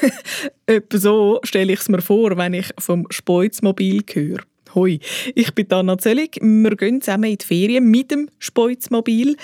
[0.66, 4.40] Etwa so stelle ich es mir vor, wenn ich vom Speuzmobil höre.
[4.74, 4.98] Hoi,
[5.34, 6.38] ich bin Anna Zöllig.
[6.40, 9.36] Wir gehen zusammen in die Ferien mit dem Speuzmobil.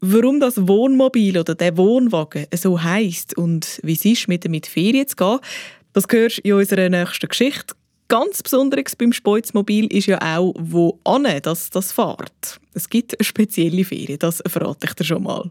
[0.00, 4.62] Warum das Wohnmobil oder der Wohnwagen so heisst und wie es ist, mit dem in
[4.62, 5.38] die Ferien zu gehen,
[5.92, 7.74] das hörst in unserer nächsten Geschichte.
[8.08, 12.60] Ganz Besonderes beim Speuzmobil ist ja auch, wo ane das, das fährt.
[12.74, 15.50] Es gibt eine spezielle Ferien, das verrate ich dir schon mal.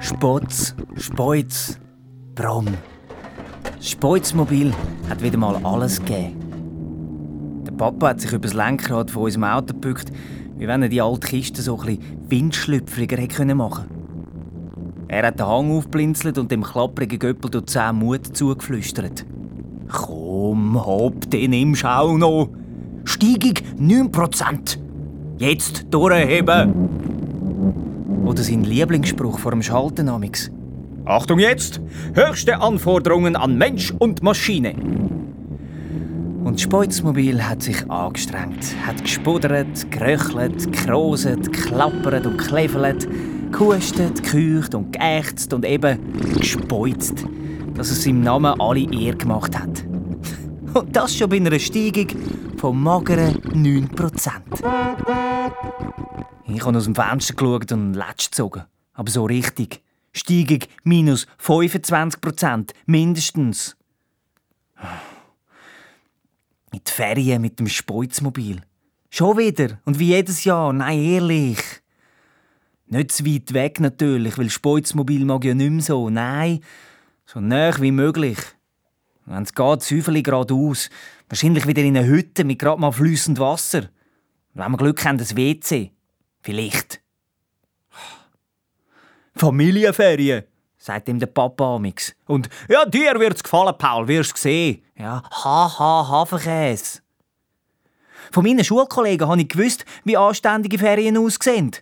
[0.00, 1.78] Spotz, Speuz,
[2.34, 2.66] Brom.
[3.76, 4.72] Das Speuzmobil
[5.10, 6.46] hat wieder mal alles gegeben.
[7.66, 10.12] Der Papa hat sich über das Lenkrad von unserem Auto gebückt,
[10.58, 14.06] wie wenn er die alte Kiste so ein windschlüpfriger hätte machen können.
[15.08, 19.24] Er hat den Hang aufblinzelt und dem klapprigen Göppel durch zehn Mut zugeflüstert.
[19.88, 22.48] Komm, hopp, den du auch noch.
[23.04, 24.78] Steigung 9%.
[25.38, 26.74] Jetzt durchheben!
[28.24, 30.10] Oder sein Lieblingsspruch vor dem Schalten.
[31.04, 31.80] Achtung jetzt!
[32.14, 34.74] Höchste Anforderungen an Mensch und Maschine!
[36.46, 43.08] Und Speuzmobil hat sich angestrengt, hat gespuddert, geröchelt, gekroset, klappert und klevelt,
[43.50, 45.98] gehustet, gekücht und geächzt und eben
[46.38, 47.24] gespeuzt,
[47.74, 49.84] dass es seinem Namen alle Ehre gemacht hat.
[50.72, 52.10] Und das schon bei einer Steigung
[52.56, 54.30] von mageren 9%.
[56.46, 58.62] Ich habe aus dem Fenster geschaut und Letsch gezogen.
[58.92, 59.82] Aber so richtig.
[60.12, 63.76] Steigung minus 25% mindestens.
[66.72, 68.60] In die Ferien mit dem Speuzmobil.
[69.10, 69.80] Schon wieder.
[69.84, 70.72] Und wie jedes Jahr.
[70.72, 71.58] Nein, ehrlich.
[72.88, 76.08] Nicht zu weit weg natürlich, weil Speuzmobil mag ja nicht mehr so.
[76.08, 76.60] Nein,
[77.24, 78.38] so nah wie möglich.
[79.24, 80.88] Wenn es geht, Säufeli geradeaus.
[81.28, 83.90] Wahrscheinlich wieder in einer Hütte mit gerade mal flüssend Wasser.
[84.54, 85.90] wenn wir Glück haben, das WC.
[86.42, 87.00] Vielleicht.
[89.34, 90.44] Familienferien,
[90.86, 92.14] sagt ihm der Papa amix.
[92.26, 94.82] Und ja, dir wird's gefallen, Paul, wirst sehen.
[94.96, 97.00] Ja, haha, Hafenkäse.
[98.32, 101.72] Von meinen Schulkollegen habe ich gewusst, wie anständige Ferien aussehen.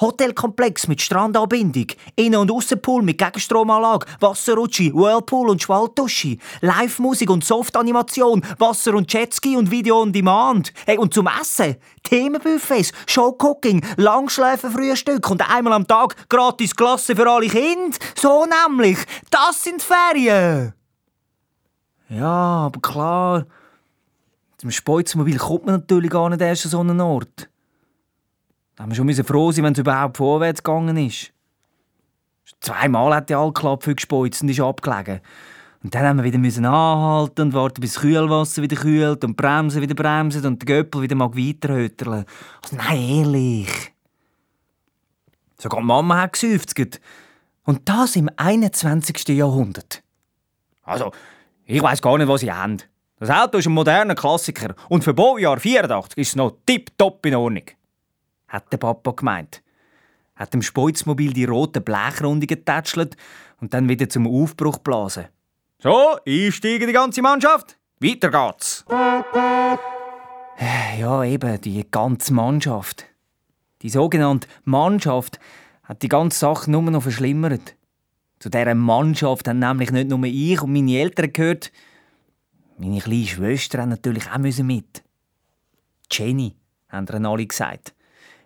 [0.00, 8.42] Hotelkomplex mit Strandanbindung, Innen- und Aussenpool mit Gegenstromanlage, Wasserrutsche, Whirlpool und Schwaltuschi, Live-Musik und Softanimation,
[8.58, 10.72] Wasser- und Jetski und Video on Demand.
[10.86, 17.48] Hey, und zum Essen Themenbuffets, Showcooking, Langschläfenfrühstück und einmal am Tag gratis Klasse für alle
[17.48, 17.98] Kinder.
[18.16, 18.98] So nämlich.
[19.30, 20.72] Das sind Ferien.
[22.08, 23.46] Ja, aber klar.
[24.56, 27.48] Zum Speuzmobil kommt man natürlich gar nicht erst an so einen Ort.
[28.78, 31.32] Da haben wir schon froh sein, wenn es überhaupt vorwärts gegangen ist.
[32.60, 35.20] Zweimal hat die Allklappe gespeuzt und ist abgelegen.
[35.82, 39.82] Und dann haben wir wieder anhalten und warten, bis das Kühlwasser wieder kühlt und bremsen
[39.82, 42.24] wieder bremsen und der Göppel wieder mag weiterhöterlen.
[42.62, 43.92] Also nein, ehrlich.
[45.58, 47.00] Sogar die Mama hat gesäufzt.
[47.64, 49.26] Und das im 21.
[49.30, 50.04] Jahrhundert.
[50.84, 51.10] Also,
[51.64, 52.76] ich weiß gar nicht, was sie haben.
[53.18, 57.34] Das Auto ist ein moderner Klassiker und für Baujahr 84 ist es noch tipptopp in
[57.34, 57.64] Ordnung
[58.48, 59.62] hat der Papa gemeint.
[60.34, 63.16] Hat dem Speuzmobil die rote Blechrunde getätschelt
[63.60, 65.26] und dann wieder zum Aufbruch blasen.
[65.80, 67.76] So, einsteigen die ganze Mannschaft.
[68.00, 68.84] Weiter geht's.
[70.98, 73.06] Ja, eben, die ganze Mannschaft.
[73.82, 75.38] Die sogenannte Mannschaft
[75.84, 77.76] hat die ganze Sache nur noch verschlimmert.
[78.40, 81.72] Zu dieser Mannschaft haben nämlich nicht nur ich und meine Eltern gehört,
[82.76, 85.02] meine kleine Schwester haben natürlich auch mit.
[86.10, 86.56] Jenny,
[86.88, 87.94] haben dann alle gesagt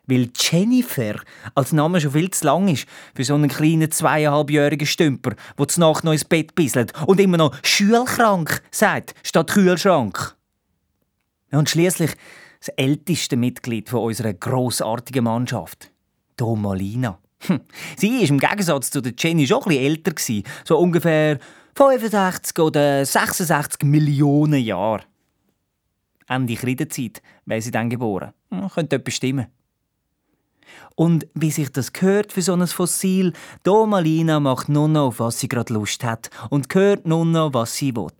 [0.06, 1.14] weil Jennifer
[1.54, 5.80] als Name schon viel zu lang ist für so einen kleinen zweieinhalbjährigen Stümper, der zur
[5.80, 10.36] Nacht noch ins Bett bisselt und immer noch «schulkrank» sagt, statt «Kühlschrank».
[11.50, 12.12] Und schließlich
[12.60, 15.90] das älteste Mitglied von unserer grossartigen Mannschaft,
[16.36, 17.18] Domalina.
[17.40, 17.60] Hm.
[17.96, 21.38] Sie war im Gegensatz zu der Jenny schon etwas älter, so ungefähr
[21.74, 25.02] 65 oder 66 Millionen Jahre.
[26.28, 28.32] Ende Kreidezeit wäre sie dann geboren.
[28.50, 29.46] Hm, könnte etwas stimmen.
[30.94, 33.32] Und wie sich das gehört für so ein Fossil,
[33.62, 37.76] Domalina macht nur noch, auf was sie gerade Lust hat und hört nur noch, was
[37.76, 38.10] sie will.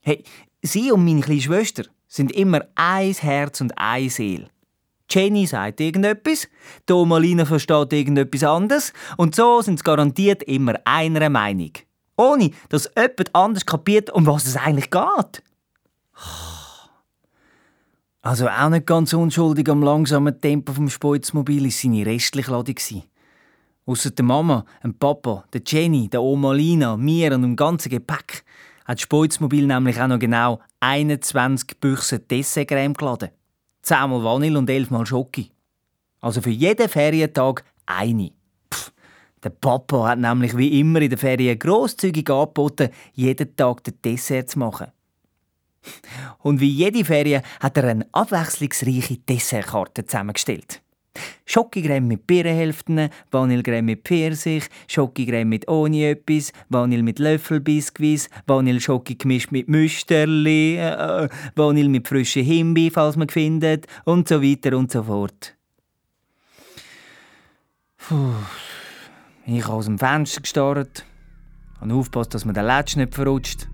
[0.00, 0.24] Hey,
[0.62, 4.48] sie und meine kleine Schwester sind immer ein Herz und eine Seele.
[5.10, 6.48] Jenny sagt irgendetwas,
[6.86, 11.72] Domalina versteht irgendetwas anderes und so sind sie garantiert immer einer Meinung.
[12.16, 15.42] Ohne, dass jemand anders kapiert, um was es eigentlich geht.
[18.22, 22.76] Also auch nicht ganz unschuldig am langsamen Tempo vom Speuzmobil war seine restliche Ladung.
[23.86, 28.44] Ausser der Mama, dem Papa, der Jenny, der Oma Lina, mir und dem ganzen Gepäck
[28.84, 33.30] hat das Speuzmobil nämlich auch noch genau 21 Büchsen Dessertcreme geladen.
[33.80, 35.50] Zehnmal Vanille und elfmal Schoki.
[36.20, 38.32] Also für jeden Ferientag eine.
[38.72, 38.92] Pff,
[39.42, 44.50] der Papa hat nämlich wie immer in der Ferien grosszügig angeboten, jeden Tag den Dessert
[44.50, 44.88] zu machen.
[46.38, 50.82] Und wie jede Ferien hat er eine abwechslungsreiche Dessertkarte zusammengestellt.
[51.44, 59.50] Schokocreme mit Birnenhälften, Vanillecreme mit Pfirsich, Schokocreme mit ohne etwas, Vanille mit Löffelbiskuits, Vanilleschoki gemischt
[59.50, 65.02] mit Müsterli, äh, Vanille mit frischen Himbeer, falls man findet, und so weiter und so
[65.02, 65.56] fort.
[67.96, 68.34] Puh.
[69.46, 71.04] Ich habe aus dem Fenster gestarrt,
[71.80, 73.69] habe aufgepasst, dass mir der Latsch nicht verrutscht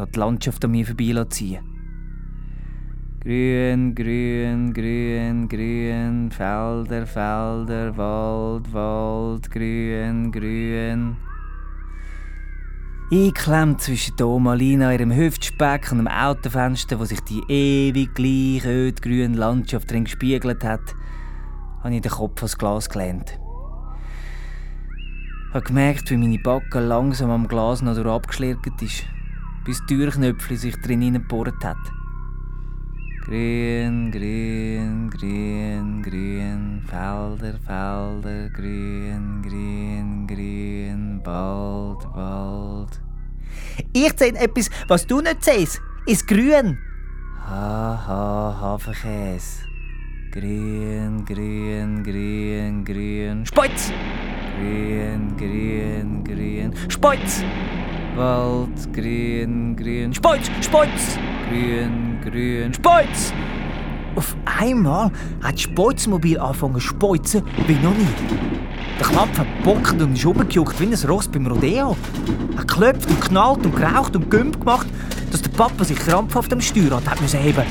[0.00, 1.78] und die Landschaft an mir vorbeiziehen
[3.20, 11.16] Grün, grün, grün, grün, Felder, Felder, Wald, Wald, grün, grün.
[13.10, 18.92] Eingeklemmt zwischen der Oma Lina, ihrem Hüftspeck und dem Autofenster, wo sich die ewig gleiche
[18.92, 20.94] grüne Landschaft drin gespiegelt hat,
[21.82, 23.38] habe ich den Kopf ans Glas gelehnt.
[25.48, 29.04] Ich habe gemerkt, wie meine Backe langsam am Glas noch abgeschlirrt ist
[29.68, 31.76] bis Türknöpfchen sich drin hineingebohrt hat.
[33.26, 42.92] Grün, grün, grün, grün, Felder, Felder, grün, grün, grün, bald, bald.
[43.92, 45.82] Ich sehe etwas, was du nicht siehst.
[46.06, 46.78] Ist grün.
[47.38, 49.68] Ha, ha, Hafenkäse.
[50.32, 53.44] Grün, grün, grün, grün.
[53.44, 53.92] Speuz!
[54.56, 56.74] Grün, grün, grün.
[56.88, 57.42] Speuz!
[58.18, 61.16] Wald, grün, grün, Speuz, Speuz,
[61.48, 63.32] grün, grün, Speuz.
[64.16, 68.08] Auf einmal hat das Speuzmobil angefangen zu speuzen wie noch nie.
[68.98, 71.96] Der Knopf hat bockt und ist rumgejuckt wie ein Ross beim Rodeo.
[72.56, 74.88] Er klopft und knallt und geraucht und gümpt gemacht,
[75.30, 77.62] dass der Papa sich krampfhaft am Steuerrad hat müssen heben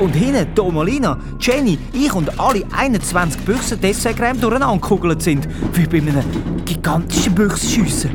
[0.00, 5.86] Und hinten die Omalina, Jenny, ich und alle 21 Büchsen Dessertcreme durcheinander gekugelt sind, wie
[5.86, 6.24] bei einem
[6.64, 8.10] gigantischen Büchsenschiessen.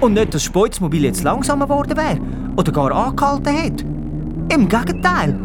[0.00, 2.18] Und nicht, dass das Speuzmobil jetzt langsamer geworden wäre
[2.56, 3.80] oder gar angehalten hat.
[4.52, 5.38] Im Gegenteil.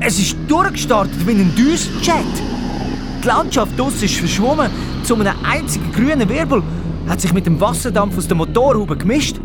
[0.00, 2.24] Es ist durchgestartet wie ein Düsenjet.
[3.22, 4.70] Die Landschaft draussen ist verschwommen
[5.02, 6.62] zu einem einzigen grünen Wirbel,
[7.08, 9.40] hat sich mit dem Wasserdampf aus der Motorhaube gemischt.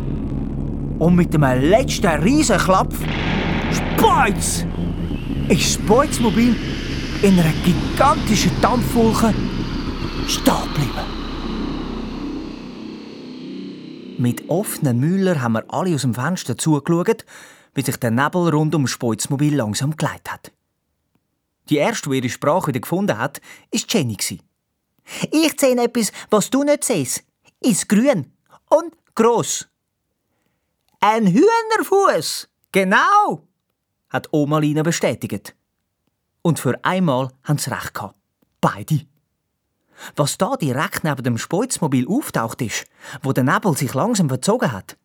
[0.99, 2.93] Und mit dem letzten riesen Klapp
[3.71, 4.65] Speuz!
[5.47, 6.55] ist das Speuzmobil
[7.21, 9.33] in einer gigantischen Dampfwolke
[10.27, 11.20] stehen geblieben.
[14.21, 17.25] Mit offenen Müller haben wir alle aus dem Fenster zugeschaut,
[17.73, 20.51] wie sich der Nebel rund um Speuzmobil langsam geleitet hat.
[21.71, 23.41] Die erste, die ihre Sprache wieder gefunden hat,
[23.71, 24.17] war Jenny.
[25.31, 27.23] Ich sehe etwas, was du nicht siehst.
[27.61, 28.31] Ist grün
[28.69, 29.67] und gross.
[30.99, 32.47] Ein Hühnerfuß.
[32.71, 33.47] Genau,
[34.11, 35.55] hat Oma Lina bestätigt.
[36.43, 37.99] Und für einmal haben sie recht.
[38.61, 39.07] Beide.
[40.15, 42.85] Was da direkt neben dem Speuzmobil auftaucht ist,
[43.21, 44.97] wo der Nebel sich langsam verzogen hat,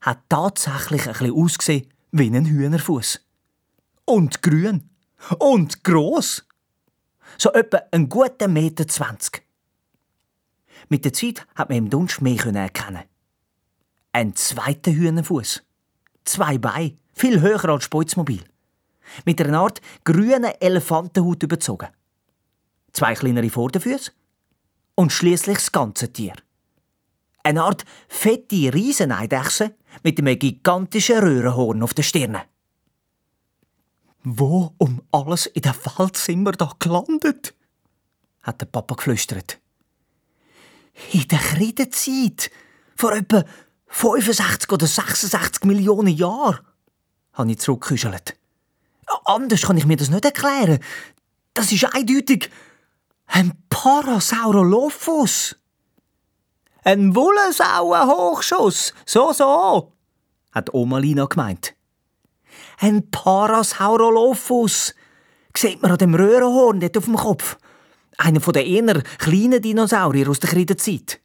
[0.00, 3.20] hat tatsächlich ein bisschen ausgesehen wie ein Hühnerfuß.
[4.04, 4.90] Und grün.
[5.38, 6.46] Und gross.
[7.38, 9.42] So etwa einen guten Meter zwanzig.
[10.88, 13.04] Mit der Zeit hat man im Dunst mehr erkennen.
[14.12, 15.62] Ein zweiter Hühnerfuß.
[16.24, 18.44] Zwei Beine, viel höher als Speuzmobil.
[19.24, 21.88] Mit einer Art grünen Elefantenhut überzogen.
[22.92, 24.12] Zwei kleinere Vorderfüße
[24.94, 26.34] und schließlich das ganze Tier.
[27.42, 32.38] Eine Art fette Rieseneidechse mit einem gigantischen Röhrenhorn auf der Stirn.
[34.22, 37.54] Wo um alles in der Welt sind wir da gelandet?
[38.42, 39.58] hat der Papa geflüstert.
[41.12, 42.50] In der Kreidezeit,
[42.94, 43.44] vor etwa
[43.88, 46.60] 65 oder 66 Millionen Jahren,
[47.32, 48.36] habe ich zurückgeküschelt.
[49.24, 50.78] Anders kann ich mir das nicht erklären.
[51.52, 52.50] Das ist eindeutig
[53.26, 55.56] ein Parasaurolophus.
[56.84, 58.92] Ein Wollensauer-Hochschuss.
[59.06, 59.92] So, so,
[60.52, 61.74] hat Oma Lina gemeint.
[62.78, 64.94] Ein Parasaurolophus.
[65.56, 67.56] Sieht man an dem Röhrenhorn dort auf dem Kopf.
[68.16, 71.20] Einer von den eher kleinen Dinosaurier aus der Kreidezeit.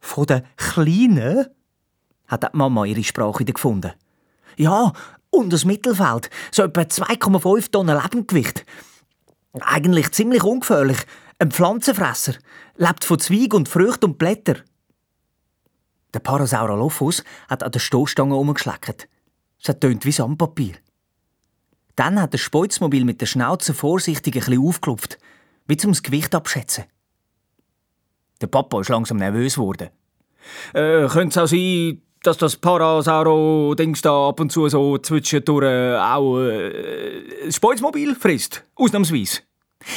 [0.00, 1.46] Von den kleinen?
[2.26, 3.92] hat die Mama ihre Sprache wieder gefunden.
[4.56, 4.92] Ja,
[5.30, 6.30] und das Mittelfeld.
[6.50, 8.64] So etwa 2,5 Tonnen Lebendgewicht.
[9.60, 10.98] Eigentlich ziemlich ungefährlich.
[11.38, 12.34] Ein Pflanzenfresser.
[12.76, 14.56] Lebt von Zweig und Früchten und Blätter.
[16.14, 19.08] Der Parasaurolophus hat an der Stoßstange umgeschleckt.
[19.62, 20.74] Es tönt wie Sandpapier.
[21.96, 25.18] Dann hat das Speuzmobil mit der Schnauze vorsichtig ein bisschen aufgeklopft,
[25.66, 26.84] wie zum Gewicht abschätzen.
[28.40, 29.90] Der Papa ist langsam nervös geworden.
[30.74, 36.38] Äh, könnte es auch sein, dass das Parasauro-Dings da ab und zu so zwischendurch auch
[36.38, 38.64] äh, Speuzmobil frisst?
[38.76, 39.40] Ausnahmsweise.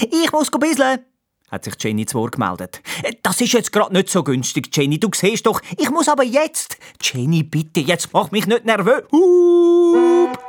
[0.01, 1.05] Ich muss bisschen,
[1.51, 2.81] hat sich Jenny zu Wort gemeldet.
[3.21, 4.99] Das ist jetzt gerade nicht so günstig, Jenny.
[4.99, 6.77] Du siehst doch, ich muss aber jetzt.
[7.01, 9.03] Jenny, bitte, jetzt mach mich nicht nervös.
[9.11, 10.39] Hup.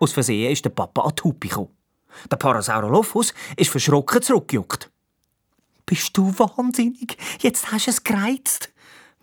[0.00, 1.70] Aus Versehen ist der Papa an die Hupe gekommen.
[2.30, 4.90] Der Parasaurolophus ist verschrocken zurückgejuckt.
[5.86, 7.16] Bist du wahnsinnig?
[7.40, 8.70] Jetzt hast du es gereizt.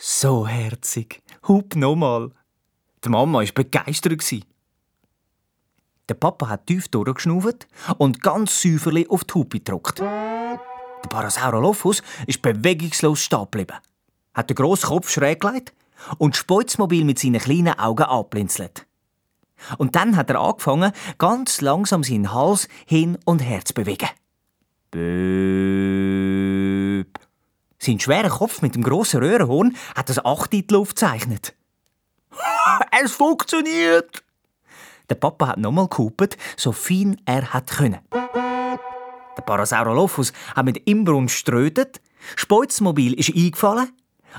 [0.00, 1.20] So herzig.
[1.48, 2.30] Hup nochmal.
[3.04, 4.22] Die Mama war begeistert.
[6.08, 7.66] Der Papa hat tief durchgeschnauft
[7.98, 9.98] und ganz säuferlich auf die Hupe gedruckt.
[9.98, 10.60] Der
[11.08, 13.76] Parasaurolophus ist bewegungslos stehen geblieben,
[14.34, 15.74] hat den grossen Kopf schräg gelegt
[16.18, 18.86] und Speuzmobil mit seinen kleinen Augen anblinzelt.
[19.78, 24.08] Und dann hat er angefangen, ganz langsam seinen Hals hin und her zu bewegen.
[24.92, 25.08] Böp.
[27.78, 31.54] Sein schwerer Kopf mit dem grossen Röhrenhorn hat das Acht in die Luft gezeichnet.
[33.02, 34.24] es funktioniert!
[35.08, 38.00] Der Papa hat nochmal gehupet, so fein er hat können.
[38.12, 42.00] Der Parasaurolophus hat mit Imbrunst strötet,
[42.36, 43.90] Speuzmobil ist eingefallen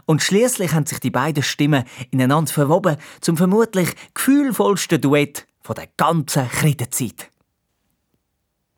[0.05, 5.87] und schließlich haben sich die beiden Stimmen ineinander verwoben zum vermutlich gefühlvollsten Duett von der
[5.97, 7.29] ganzen Kreidezeit.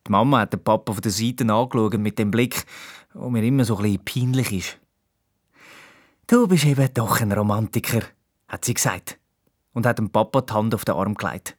[0.08, 2.66] Die Mama hat den Papa von der Seite angeschaut mit dem Blick,
[3.14, 4.80] wo mir immer so ein peinlich ist.
[6.28, 8.02] Du bist eben doch ein Romantiker,
[8.48, 9.20] hat sie gesagt
[9.74, 11.58] und hat dem Papa die Hand auf den Arm gelegt.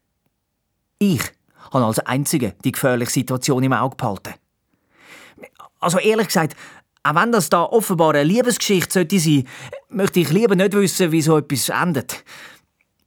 [0.98, 1.22] Ich
[1.70, 4.34] habe als Einzige die gefährliche Situation im Auge behalten.
[5.80, 6.56] Also ehrlich gesagt,
[7.02, 9.48] auch wenn das da offenbar eine Liebesgeschichte sollte sein,
[9.88, 12.24] möchte ich lieber nicht wissen, wie so etwas endet.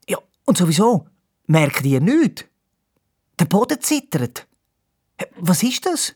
[0.08, 1.08] Ja, und sowieso,
[1.48, 2.46] merkt ihr nichts?
[3.40, 4.48] Der Boden zittert.
[5.38, 6.16] Was ist das?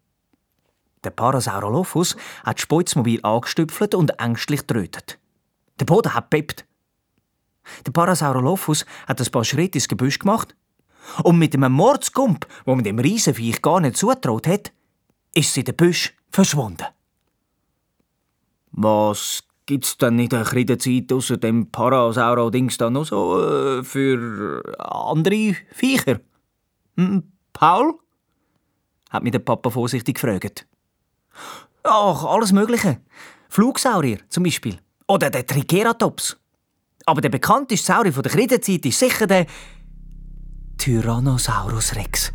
[1.03, 2.57] der Parasaurolophus hat?
[2.57, 5.19] Das Speuzmobil angestöpfelt und ängstlich trötet.
[5.79, 6.65] Der Boden hat peppt.
[7.85, 10.55] Der Parasaurolophus hat ein paar Schritte ins Gebüsch gemacht
[11.23, 14.71] und mit einem Mordskump, wo man dem Riesenviech gar nicht zutraut hat,
[15.33, 16.85] ist sie in den Büsch verschwunden.
[18.71, 26.19] Was gibt's denn in der Kreidezeit außer dem Parasauro-Dings noch so äh, für andere Viecher?
[26.97, 27.95] Hm, Paul?
[29.09, 30.65] hat mich der Papa vorsichtig gefragt.
[31.83, 33.01] Ach, alles Mögliche.
[33.49, 34.77] Flugsaurier zum Beispiel.
[35.07, 36.37] Oder der Triceratops.
[37.05, 39.45] Aber der bekannteste Saurier von der Kreidezeit ist sicher der
[40.77, 42.31] Tyrannosaurus Rex.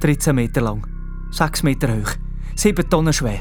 [0.00, 0.86] 13 Meter lang,
[1.30, 2.10] 6 Meter hoch,
[2.54, 3.40] 7 Tonnen schwer.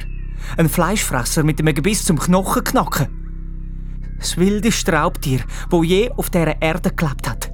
[0.57, 4.15] Ein Fleischfresser mit einem Gebiss zum Knochen knacken.
[4.19, 7.51] Das wildeste Raubtier, wo je auf dieser Erde gelebt hat.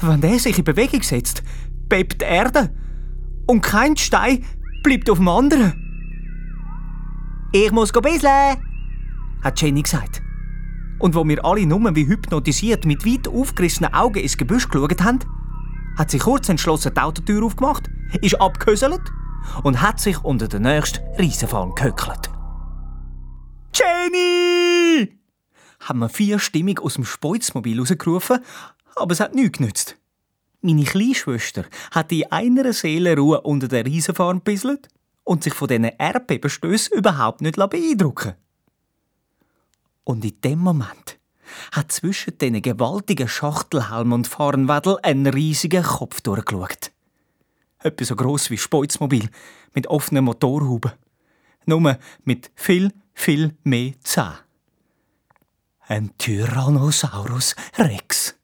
[0.00, 1.42] Wenn der sich in Bewegung setzt,
[1.88, 2.74] bebt die Erde.
[3.46, 4.44] Und kein Stein
[4.82, 5.87] bleibt auf dem anderen.
[7.50, 8.58] Ich muss bisle,
[9.42, 10.20] hat Jenny gesagt.
[10.98, 15.20] Und wo wir alle nur wie hypnotisiert mit weit aufgerissenen Augen ins Gebüsch geschaut haben,
[15.96, 17.88] hat sie kurz entschlossen die Autotür aufgemacht,
[18.20, 19.00] ist abgehöselt
[19.62, 22.28] und hat sich unter den nächsten Riesenfall gehöckelt.
[23.72, 25.18] Jenny!
[25.80, 28.40] haben wir vierstimmig aus dem Speuzmobil rausgerufen,
[28.96, 29.96] aber es hat nichts genützt.
[30.60, 34.88] Meine Kleinschwester hat in einer Seelenruhe unter der Riesenfarm bisselt
[35.28, 38.34] und sich von diesen Erdbebenstößen überhaupt nicht beeindrucken
[40.04, 41.18] Und in dem Moment
[41.70, 46.92] hat zwischen diesen gewaltigen Schachtelhelm und Farnwedel ein riesiger Kopf durchgeschaut.
[47.80, 49.28] Etwas so gross wie Speuzmobil
[49.74, 50.92] mit offenen Motorhuben.
[51.66, 54.38] Nur mit viel, viel mehr Zähnen.
[55.80, 58.34] Ein Tyrannosaurus Rex.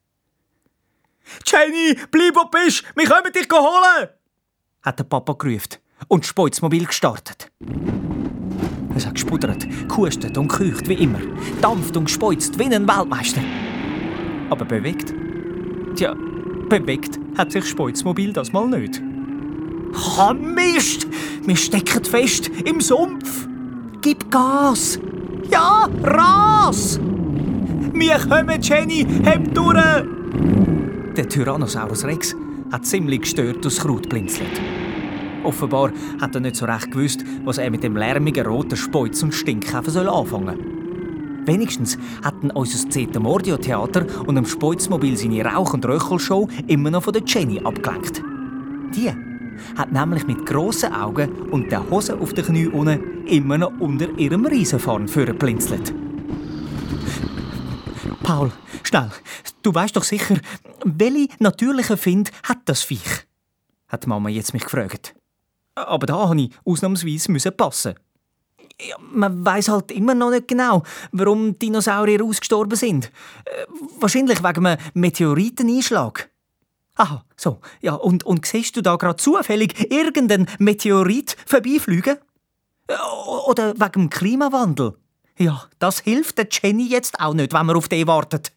[1.45, 2.83] Jenny, bleib wo bist!
[2.95, 4.09] Wir kommen dich holen!
[4.83, 7.51] hat der Papa gerufen und das Speuzmobil gestartet.
[8.95, 11.19] Es hat gespuddert, gehustet und gekücht wie immer,
[11.61, 13.41] dampft und gespeuzt wie ein Weltmeister.
[14.49, 15.13] Aber bewegt?
[15.95, 16.15] Tja,
[16.69, 19.01] bewegt hat sich das Speuzmobil das mal nicht.
[20.17, 21.07] Ah, Mist!
[21.43, 23.47] Wir stecken fest im Sumpf!
[24.01, 24.99] Gib Gas!
[25.49, 26.99] Ja, Ras!
[27.93, 29.05] Wir kommen, Jenny!
[29.23, 30.05] Heb durch!
[31.15, 32.35] Der Tyrannosaurus Rex
[32.71, 34.61] hat ziemlich gestört durchs Kraut blinzelt.
[35.45, 39.33] Offenbar hat er nicht so recht gewusst, was er mit dem lärmigen roten Speuz und
[39.33, 41.45] Stinkkäfer anfangen soll.
[41.45, 47.03] Wenigstens hatten unser Zeta Mordio Theater und dem Speuzmobil seine Rauch- und Röchelshow immer noch
[47.03, 48.23] von der Jenny abgelenkt.
[48.95, 49.11] Die
[49.77, 54.09] hat nämlich mit grossen Augen und der Hose auf den Knie unten immer noch unter
[54.17, 55.93] ihrem Riesenfahren blinzelt.
[58.23, 59.11] Paul, schnell,
[59.61, 60.37] du weißt doch sicher,
[60.83, 63.27] welche natürliche Find hat das Viech?
[63.87, 65.15] hat Mama jetzt mich gefragt.
[65.75, 67.95] Aber da musste ich ausnahmsweise passen.
[68.81, 73.05] Ja, man weiß halt immer noch nicht genau, warum Dinosaurier ausgestorben sind.
[73.45, 73.65] Äh,
[73.99, 76.29] wahrscheinlich wegen einem Meteoriteneinschlag.
[76.95, 77.59] Aha, so.
[77.81, 82.17] Ja, und, und siehst du da gerade zufällig irgendeinen Meteorit vorbeifliegen?
[82.87, 82.95] Äh,
[83.47, 84.95] oder wegen dem Klimawandel?
[85.37, 88.51] Ja, das hilft der Jenny jetzt auch nicht, wenn man auf den wartet.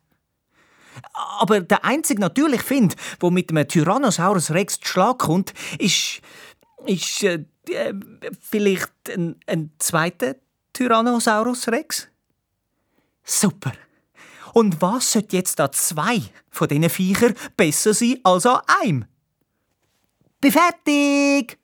[1.38, 6.20] Aber der einzige natürlich Find, wo mit einem Tyrannosaurus Rex zu Schlag kommt, ist,
[6.86, 7.94] ist äh, äh,
[8.40, 10.36] vielleicht ein, ein zweiter
[10.72, 12.08] Tyrannosaurus Rex?
[13.24, 13.72] Super.
[14.54, 19.04] Und was sollte jetzt da zwei von diesen Viechern besser sein als an einem?
[20.40, 21.58] Bin fertig!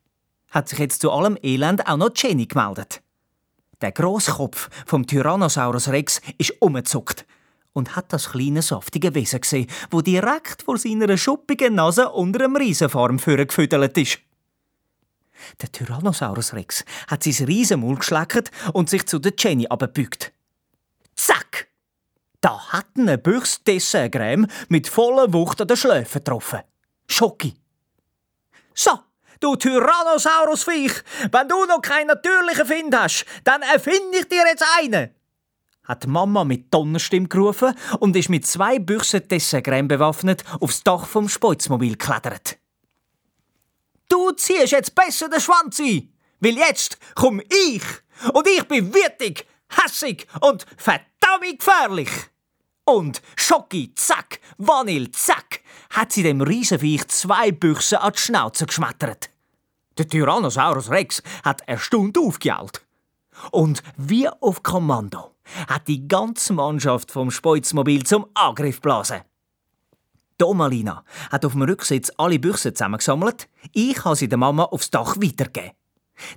[0.50, 3.02] hat sich jetzt zu allem Elend auch noch Jenny gemeldet.
[3.80, 7.26] Der Grosskopf vom Tyrannosaurus Rex ist umgezuckt
[7.72, 12.56] und hat das kleine saftige Wesen gesehen, wo direkt vor seiner schuppigen Nase unter einem
[12.56, 14.20] Riesenfarm gefüttert ist.
[15.60, 20.32] Der Tyrannosaurus Rex hat sein Riesenmaul geschleckt und sich zu der Jenny abgebückt.
[21.14, 21.68] Zack!
[22.40, 26.60] Da hat eine Büchse Dessertcreme mit voller Wucht an den Schläfen getroffen.
[27.08, 27.54] Schocki.
[28.74, 28.98] So,
[29.40, 35.10] du Tyrannosaurus-Viech, wenn du noch keinen natürlichen Find hast, dann erfinde ich dir jetzt einen
[35.84, 41.28] hat Mama mit Donnerstimme gerufen und ist mit zwei Büchsen Dessertcreme bewaffnet aufs Dach vom
[41.28, 42.58] Speuzmobil geklettert.
[44.14, 47.82] Du ziehst jetzt besser den Schwanz ein, weil jetzt komm ich
[48.32, 52.10] und ich bin wirtig, hässig und verdammt gefährlich.
[52.84, 59.30] Und Schocki, zack, Vanille, zack, hat sie dem Riesenviech zwei Büchsen an die Schnauze geschmettert.
[59.98, 62.86] Der Tyrannosaurus Rex hat erstaunt aufgejault.
[63.50, 65.34] Und wie auf Kommando
[65.66, 69.22] hat die ganze Mannschaft vom Speuzmobil zum Angriff geblasen.
[70.38, 73.48] Domalina hat auf dem Rücksitz alle Büchse zusammengesammelt.
[73.72, 75.72] Ich habe sie der Mama aufs Dach weitergegeben.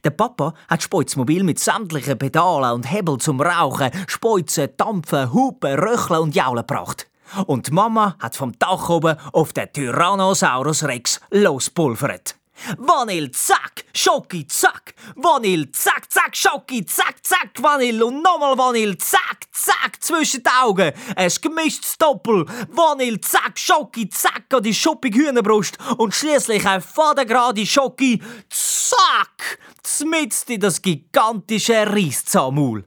[0.04, 6.22] Der Papa hat Speuzmobil mit sämtlichen Pedalen und Hebel zum Rauchen, Speuzen, Dampfen, Hupen, Röcheln
[6.22, 7.08] und Jaulen gebracht.
[7.46, 12.36] Und die Mama hat vom Dach oben auf den Tyrannosaurus Rex lospulvert.
[12.78, 19.48] Vanille, zack, Schoki, zack, Vanille, zack, zack, Schoki, zack, zack, Vanille und nochmal Vanille, zack,
[19.52, 20.91] zack, zwischen den Augen.
[21.15, 27.65] Ein gemischtes Doppel, Vanille, zack, Schoki, zack, an die schuppige Hühnerbrust und schließlich ein fadengerade
[27.65, 32.86] Schoki, zack, zmitzt in das gigantische Reißzahnmaul.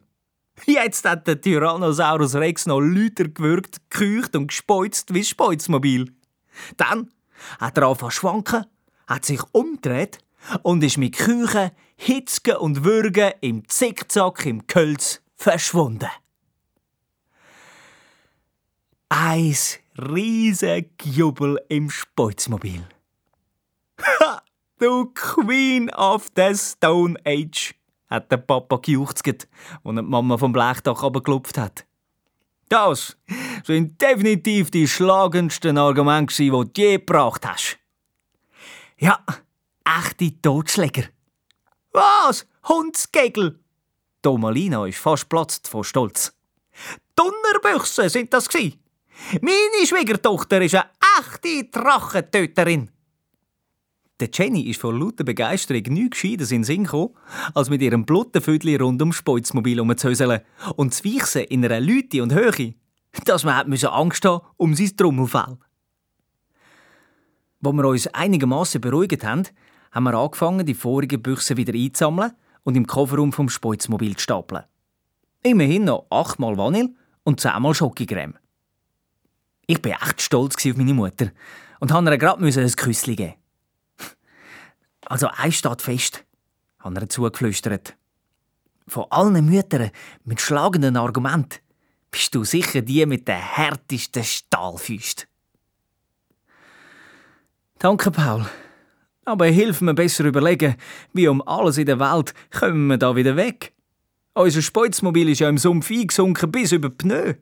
[0.67, 6.13] Jetzt hat der Tyrannosaurus Rex noch lauter gewürgt, gekücht und gespeuzt wie Speuzmobil.
[6.77, 7.11] Dann
[7.59, 8.67] hat er angefangen schwanken
[9.11, 10.19] hat sich umgedreht
[10.63, 16.09] und ist mit Küchen, Hitzgen und Würgen im Zickzack im Kölz verschwunden.
[19.09, 22.87] Eis riesig Jubel im Speuzmobil.
[24.21, 24.43] Ha,
[24.79, 27.75] du Queen of the Stone Age,
[28.09, 29.49] hat der Papa gejuchzt, als
[29.85, 31.85] die Mama vom Blechdach abgeklopft hat.
[32.69, 33.17] Das
[33.65, 37.81] sind definitiv die schlagendsten Argumente, die du je gebracht hast.
[39.03, 39.25] Ja,
[39.83, 41.05] echte Totschläger.
[41.91, 42.47] Was?
[42.69, 43.59] Hundsgegel?
[44.21, 46.37] Domalina ist fast platzt vor Stolz.
[47.17, 48.79] Donnerbüchse sind das gsi.
[49.41, 52.91] Meine Schwiegertochter ist eine echte Drachentöterin.
[54.21, 57.17] Der Jenny ist vor lauter Begeisterung nichts Gescheites in den Sinn gekommen,
[57.55, 60.43] als mit ihrem Bluttenfüdli rund ums Speuzmobil umzuhöseln
[60.77, 62.75] und zu weichen in einer Lüte und Höhe,
[63.25, 65.57] dass man Angst haben um sein Trommelfell.
[67.63, 69.45] Als wir uns einigermaßen beruhigt haben,
[69.93, 74.65] haben wir angefangen, die vorigen Büchse wieder einzusammeln und im Kofferraum vom Speuzmobil zu stapeln.
[75.43, 76.95] Immerhin noch achtmal Vanille
[77.25, 78.39] und zehnmal Schokocreme.
[79.67, 81.31] Ich war echt stolz auf meine Mutter
[81.81, 83.35] und musste ihr gerade ein Küsschen geben.
[85.07, 86.25] Also eins steht fest,
[86.79, 87.97] hat er zugeflüstert.
[88.87, 89.91] Von allen Müttern
[90.25, 91.61] mit schlagenden Argumenten
[92.11, 95.30] bist du sicher die mit den härtesten Stahlfüßen.
[97.81, 98.45] Danke, Paul.
[99.25, 100.77] Aber hilf mir besser überlegen,
[101.15, 103.73] wie um alles in der Welt kommen wir da wieder weg.
[104.35, 107.35] Unser Speuzmobil ist ja im Sumpf eingesunken bis über die Pneu.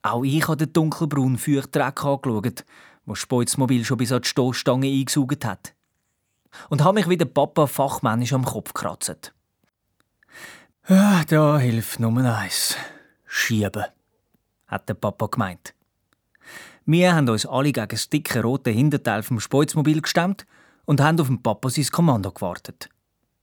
[0.00, 2.64] Auch ich habe den dunkelbraunen Feuchtdreck angeschaut,
[3.04, 5.74] wo das Speuzmobil schon bis an die Stoßstange eingesaugt hat.
[6.70, 9.34] Und habe mich wie der Papa fachmännisch am Kopf gekratzt.
[10.88, 12.74] Ja, da hilft Nummer eins.
[13.26, 13.84] Schieben,
[14.66, 15.74] hat der Papa gemeint.
[16.86, 20.46] Wir haben uns alle gegen das dicke rote Hinterteil vom Speuzmobil gestemmt
[20.86, 22.88] und haben auf den Papa sein Kommando gewartet.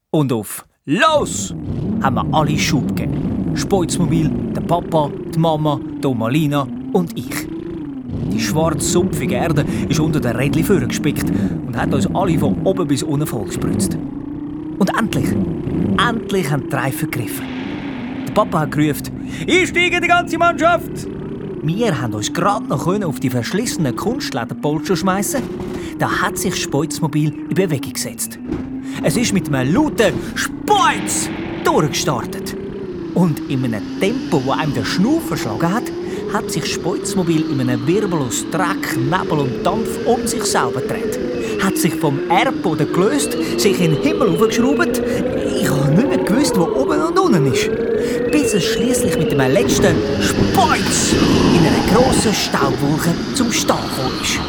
[0.10, 1.54] Und auf Los!
[2.02, 3.56] haben wir alle Schub gegeben.
[3.56, 7.48] Speuzmobil, der Papa, die Mama, die Malina und ich.
[8.32, 12.88] Die schwarze, sumpfige Erde ist unter den Rädchen vorgespickt und hat uns alle von oben
[12.88, 13.96] bis unten vollgespritzt.
[14.80, 15.30] Und endlich,
[15.98, 17.46] endlich haben die Reifen gegriffen.
[18.28, 21.08] Der Papa hat gerufen, ich steige die ganze Mannschaft!
[21.68, 25.44] Wir haben uns gerade noch auf die verschlissenen Kunstlederpolster schmeißen.
[26.00, 28.40] Da hat sich Speuzmobil in Bewegung gesetzt.
[29.04, 31.30] Es ist mit einem lauten Speuz
[31.66, 32.56] durchgestartet.
[33.16, 35.84] Und in einem Tempo, wo einem der Schnur verschlagen hat,
[36.32, 41.20] hat sich Speuzmobil in einem Wirbel aus Dreck, Nebel und Dampf um sich selber gedreht.
[41.62, 45.02] Hat sich vom Erdboden gelöst, sich in den Himmel aufgeschraubt.
[45.60, 47.70] Ich habe nicht mehr gewusst, wo oben und unten ist.
[48.38, 54.40] Bis es schließlich mit dem letzten Speuz in einer grossen Staubwolke zum Stehen gekommen ist.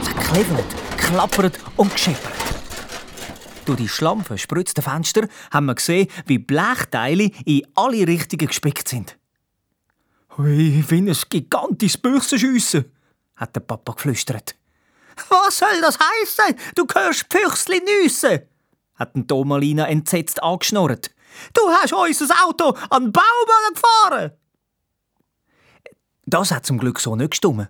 [0.00, 0.64] Es geklettert,
[0.96, 2.32] klappert und gescheppert.
[3.66, 9.18] Durch die schlammverspritzten Fenster haben wir gesehen, wie Blechteile in alle Richtungen gespickt sind.
[10.38, 12.86] Hui, wie ein gigantisches Büchsenschiessen,
[13.36, 14.56] hat der Papa geflüstert.
[15.28, 16.56] Was soll das heißen?
[16.74, 18.46] Du hörst Füchsli nüsse,
[18.94, 21.10] hat Tomalina entsetzt angeschnurrt.
[21.54, 24.32] Du hast unser Auto an den Baum gefahren.
[26.26, 27.68] Das hat zum Glück so nicht gestummen.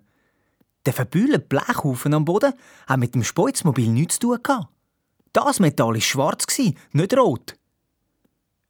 [0.87, 2.55] Der verbühlte Blechhaufen am Boden
[2.87, 4.67] hat mit dem Speuzmobil nichts zu tun.
[5.33, 6.47] Das Metall war schwarz,
[6.93, 7.55] nicht rot.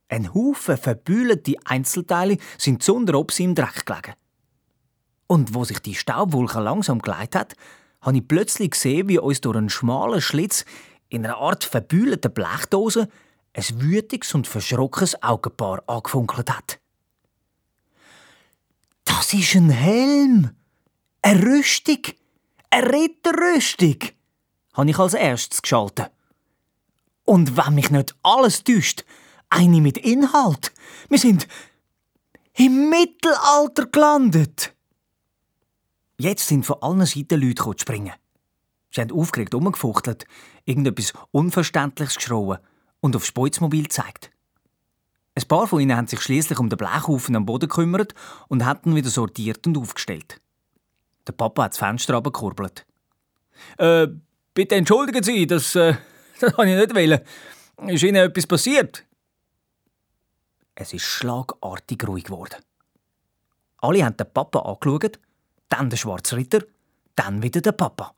[0.08, 4.14] Ein Haufen verbühlte Einzelteile sind ob sie im Dreck gelegen.
[5.28, 7.56] Und wo sich die Staubwolke langsam geleitet hat,
[8.00, 10.64] habe ich plötzlich gesehen, wie uns durch einen schmalen Schlitz
[11.08, 13.08] in einer Art verbühlten Blechdose
[13.52, 16.80] ein wütiges und verschrockenes Augenpaar angefunkelt hat.
[19.04, 20.50] Das ist ein Helm!
[21.22, 22.02] Eine Rüstung!
[22.70, 23.98] Eine Ritterrüstung!
[24.74, 26.10] habe ich als erstes geschaltet.
[27.24, 29.04] Und wenn mich nicht alles täuscht,
[29.48, 30.72] eine mit Inhalt.
[31.08, 31.48] Wir sind
[32.54, 34.74] im Mittelalter gelandet.
[36.18, 38.12] Jetzt sind von allen Seiten Leute springen.
[38.90, 40.24] Sie haben aufgeregt umgefuchtelt,
[40.64, 42.58] irgendetwas Unverständliches geschrien
[43.00, 44.30] und aufs Speuzmobil gezeigt.
[45.34, 48.14] Ein paar von ihnen haben sich schließlich um den Blechhaufen am Boden gekümmert
[48.48, 50.40] und hatten wieder sortiert und aufgestellt.
[51.26, 52.86] Der Papa hat das Fenster abgekurbelt.
[53.78, 54.08] Äh,
[54.54, 55.94] bitte entschuldigen Sie, das, äh,
[56.40, 57.20] das kann ich nicht wollen.
[57.88, 59.04] Ist Ihnen etwas passiert?
[60.74, 62.56] Es ist schlagartig ruhig geworden.
[63.78, 65.18] Alle haben den Papa angeschaut,
[65.68, 66.64] dann den schwarzen Ritter,
[67.16, 68.14] dann wieder den Papa.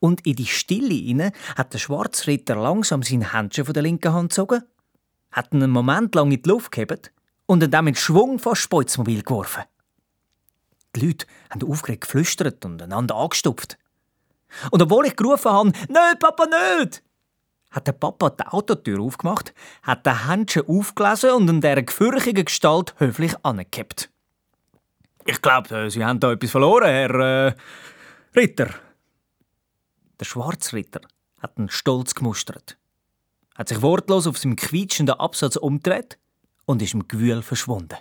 [0.00, 4.12] Und in die Stille inne hat der schwarze Ritter langsam sein Händchen von der linken
[4.12, 4.62] Hand gezogen,
[5.32, 7.12] hat ihn einen Moment lang in die Luft gehebt
[7.46, 9.64] und dann mit Schwung vor das Speuzmobil geworfen.
[10.94, 13.78] Die Leute haben aufgeregt geflüstert und einander angestupft.
[14.70, 17.02] Und obwohl ich gerufen habe, «Nicht, Papa, nicht!»,
[17.70, 22.94] hat der Papa die Autotür aufgemacht, hat den Händchen aufgelesen und in dieser gefürchigen Gestalt
[22.98, 24.10] höflich angekippt.
[25.26, 27.54] Ich glaube, äh, Sie haben da etwas verloren, Herr äh,
[28.34, 28.70] Ritter.
[30.20, 31.00] Der Schwarzritter
[31.40, 32.78] hat ihn stolz gemustert,
[33.54, 36.18] hat sich wortlos auf seinem quietschenden Absatz umgedreht
[36.64, 37.98] und ist im Gewühl verschwunden.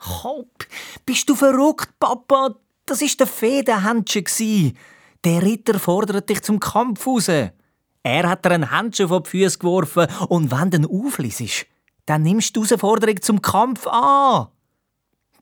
[0.00, 0.66] Hopp,
[1.04, 2.56] bist du verrückt, Papa?
[2.86, 4.76] Das ist der Federhändchen.
[5.24, 7.28] Der Ritter fordert dich zum Kampf raus.
[7.28, 11.66] Er hat dir ein Händchen vor die Füße geworfen und wenn du aufliest,
[12.06, 14.48] dann nimmst du die Herausforderung zum Kampf an.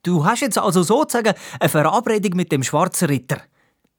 [0.03, 3.41] Du hast jetzt also sozusagen eine Verabredung mit dem schwarzen Ritter.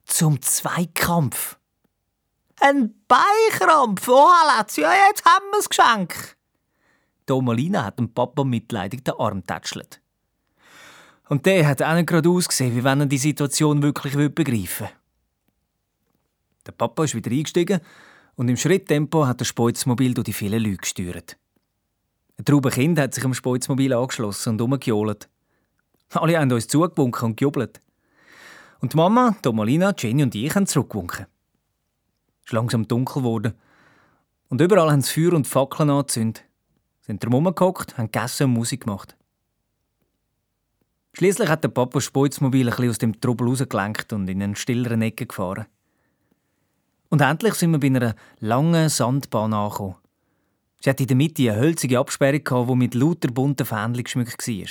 [0.05, 1.59] Zum Zweikampf.
[2.60, 4.06] Ein Beinkrampf?
[4.06, 6.36] Oh, Alex, ja, jetzt haben wir das Geschenk.
[7.24, 10.02] Domalina hat dem Papa mitleidig den Arm tätschelt.
[11.28, 14.94] Und der hat auch nicht gerade ausgesehen, wie wenn er die Situation wirklich begreifen will.
[16.66, 17.80] Der Papa ist wieder eingestiegen
[18.36, 21.38] und im Schritttempo hat das Speuzmobil durch die vielen Leute gesteuert.
[22.36, 25.28] Ein Traube Kind hat sich am Speuzmobil angeschlossen und umgejohlt.
[26.12, 27.80] Alle haben uns zugewunken und gejubelt.
[28.80, 31.26] Und die Mama, Domalina, Jenny und ich haben zurückgewunken.
[32.50, 33.54] Ist langsam dunkel geworden.
[34.48, 36.42] Und überall haben sie Feuer und Fackeln angezündet.
[37.00, 39.16] Sind drum herumgehockt, haben gegessen und Musik gemacht.
[41.12, 45.00] Schließlich hat der Papa das Speuzmobil ein aus dem Trubel rausgelenkt und in eine stillere
[45.00, 45.66] Ecke gefahren.
[47.08, 49.94] Und endlich sind wir bei einer langen Sandbahn angekommen.
[50.80, 54.70] Sie hatte in der Mitte eine hölzige Absperrung, die mit lauter bunten Fähnchen geschmückt war.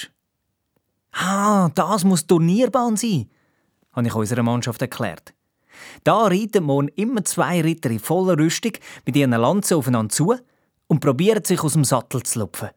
[1.13, 3.30] Ah, das muss Turnierbahn sein,
[3.94, 5.34] habe ich unserer Mannschaft erklärt.
[6.04, 8.74] Da reiten morgen immer zwei Ritter in voller Rüstung
[9.06, 10.36] mit ihren Lanzen aufeinander zu
[10.88, 12.70] und probieren sich aus dem Sattel zu lupfen.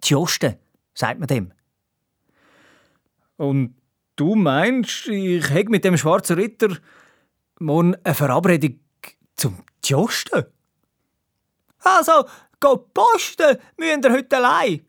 [0.00, 0.58] Tjoste,
[0.94, 1.52] sagt man dem.
[3.36, 3.74] Und
[4.16, 6.76] du meinst, ich hätte mit dem schwarzen Ritter
[7.58, 8.78] morgen eine Verabredung
[9.36, 10.44] zum Tjosten?
[11.78, 12.26] Also,
[12.60, 14.84] go posten müssen ihr heute allein,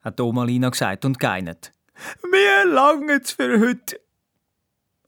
[0.00, 1.74] hat Omalina gesagt und geinet.
[2.30, 4.00] Wir langen für heute.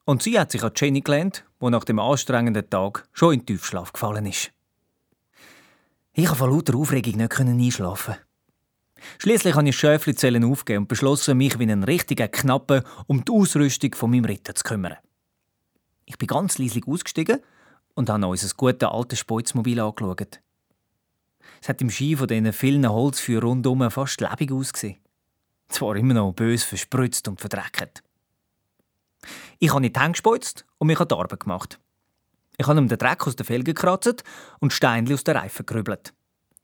[0.04, 3.94] Und sie hat sich an Jenny gelernt, wo nach dem anstrengenden Tag schon in Tiefschlaf
[3.94, 4.52] gefallen ist.
[6.12, 8.16] Ich konnte vor lauter Aufregung nicht einschlafen.
[9.16, 13.94] Schließlich habe ich Schäflizellen aufgegeben und beschlossen, mich wie einen richtigen Knappen um die Ausrüstung
[13.94, 14.98] von meinem Ritter zu kümmern.
[16.04, 17.40] Ich bin ganz leislich ausgestiegen
[17.94, 20.40] und habe unser gutes altes Speuzmobil angeschaut.
[21.62, 24.98] Es hat im Ski von diesen vielen Holzfeuern rundum fast lebendig ausgesehen.
[25.68, 28.03] Zwar immer noch bös verspritzt und verdreckt.
[29.64, 31.80] Ich habe nicht gespeuzt und mich an die Arbeit gemacht.
[32.58, 34.22] Ich habe ihm den Dreck aus den Felgen gekratzt
[34.60, 36.12] und Steinchen aus den Reifen gerübelt.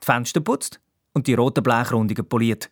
[0.02, 0.80] Die Fenster putzt
[1.14, 2.70] und die roten Blechrundungen poliert.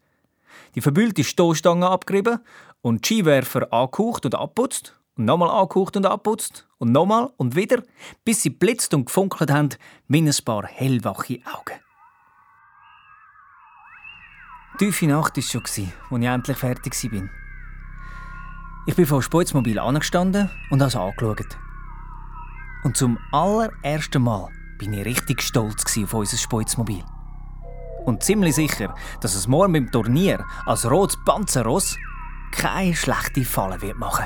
[0.75, 2.41] Die verbühlte Stoßstange abgerieben
[2.83, 7.83] und die Skiwerfer angehaucht und abputzt und nochmal angehaucht und abputzt und nochmal und wieder,
[8.23, 9.71] bis sie blitzt und gefunkelt haben,
[10.09, 11.81] wie ein paar hellwache Augen.
[14.75, 17.38] Die tiefe Nacht war schon, als ich endlich fertig war.
[18.89, 21.59] Ich bin vor Speuzmobil angestanden und habe es angeschaut.
[22.85, 24.49] Und zum allerersten Mal
[24.79, 27.05] bin ich richtig stolz auf unser Speuzmobil.
[28.07, 31.99] Und ziemlich sicher, dass es morgen beim Turnier als rotes Panzerross
[32.51, 34.25] keine schlechte Falle wird machen.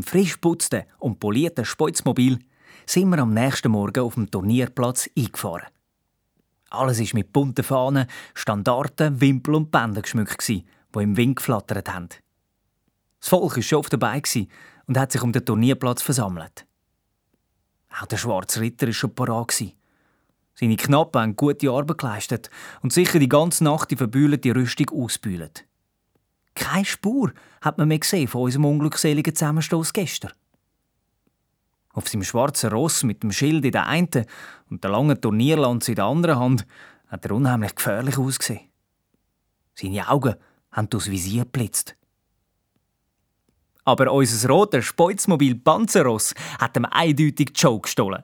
[0.00, 2.38] Im frisch putzten und polierten Speuzmobil
[2.86, 5.66] sind wir am nächsten Morgen auf dem Turnierplatz eingefahren.
[6.70, 12.08] Alles war mit bunten Fahnen, Standarten, Wimpel und Bändern geschmückt, die im Wind geflattert haben.
[13.20, 14.22] Das Volk war schon auf dabei
[14.86, 16.64] und hat sich um den Turnierplatz versammelt.
[18.00, 19.62] Auch der schwarze Ritter war schon parat.
[20.54, 22.48] Seine Knappen haben gute Arbeit geleistet
[22.80, 25.66] und sicher die ganze Nacht die verbühlte Rüstung ausbühlt.
[26.60, 30.32] Keine Spur hat man mehr gesehen von unserem unglückseligen Zusammenstoß gestern.
[31.94, 34.26] Auf seinem schwarzen Ross mit dem Schild in der einen
[34.68, 36.66] und der langen Turnierlanze in der anderen Hand
[37.08, 38.68] hat er unheimlich gefährlich ausgesehen.
[39.74, 40.34] Seine Augen
[40.70, 41.96] haben durchs Visier geblitzt.
[43.84, 48.22] Aber unser roter Speuzmobil Panzerross hat ihm eindeutig die Show gestohlen.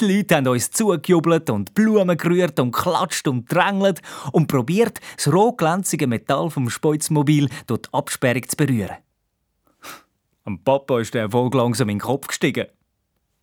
[0.00, 4.00] Die Leute haben uns zugejubelt und Blumen gerührt und klatscht und drängelt
[4.32, 8.96] und probiert, das rotglänzige Metall vom Speuzmobil durch die Absperrung zu berühren.
[10.44, 12.66] Am Papa ist der Erfolg langsam in den Kopf gestiegen.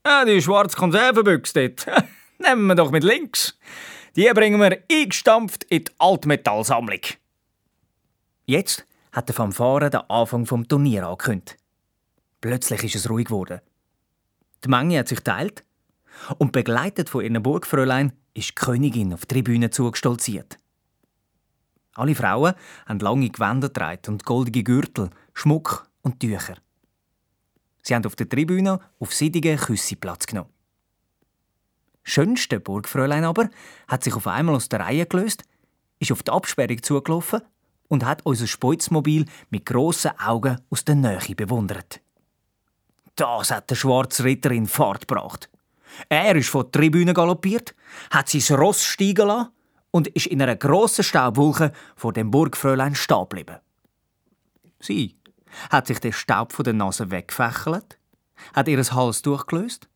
[0.04, 1.86] Ah, die schwarze Konservenbüchse dort.
[2.40, 3.58] Nehmen wir doch mit links.
[4.16, 7.02] Die bringen wir eingestampft in die Altmetallsammlung.
[8.46, 11.58] Jetzt hat der Fanfare den Anfang vom Turnier angekündigt.
[12.42, 13.62] Plötzlich ist es ruhig geworden.
[14.64, 15.64] Die Menge hat sich teilt
[16.38, 20.58] und begleitet von ihren Burgfräulein ist die Königin auf die Tribüne zugestolziert.
[21.96, 22.54] Alle Frauen
[22.86, 26.56] haben lange Gewänder getragen und goldige Gürtel, Schmuck und Tücher.
[27.82, 30.50] Sie haben auf der Tribüne auf seidigen Küsse Platz genommen.
[32.04, 33.50] Schönste Burgfräulein aber
[33.88, 35.44] hat sich auf einmal aus der Reihe gelöst,
[36.00, 37.42] ist auf die Absperrung zugelaufen
[37.88, 42.02] und hat unser Speuzmobil mit grossen Augen aus der Nähe bewundert.
[43.16, 45.50] Das hat der schwarze Ritter in Fahrt gebracht.
[46.08, 47.76] Er ist von der Tribüne galoppiert,
[48.12, 49.50] hat sein Ross steigen lassen
[49.92, 53.58] und ist in einer grossen Staubwolke vor dem Burgfräulein stehen geblieben.
[54.80, 55.16] Sie
[55.70, 58.00] hat sich den Staub von der Nase weggefächelt,
[58.54, 59.90] hat ihr Hals durchgelöst.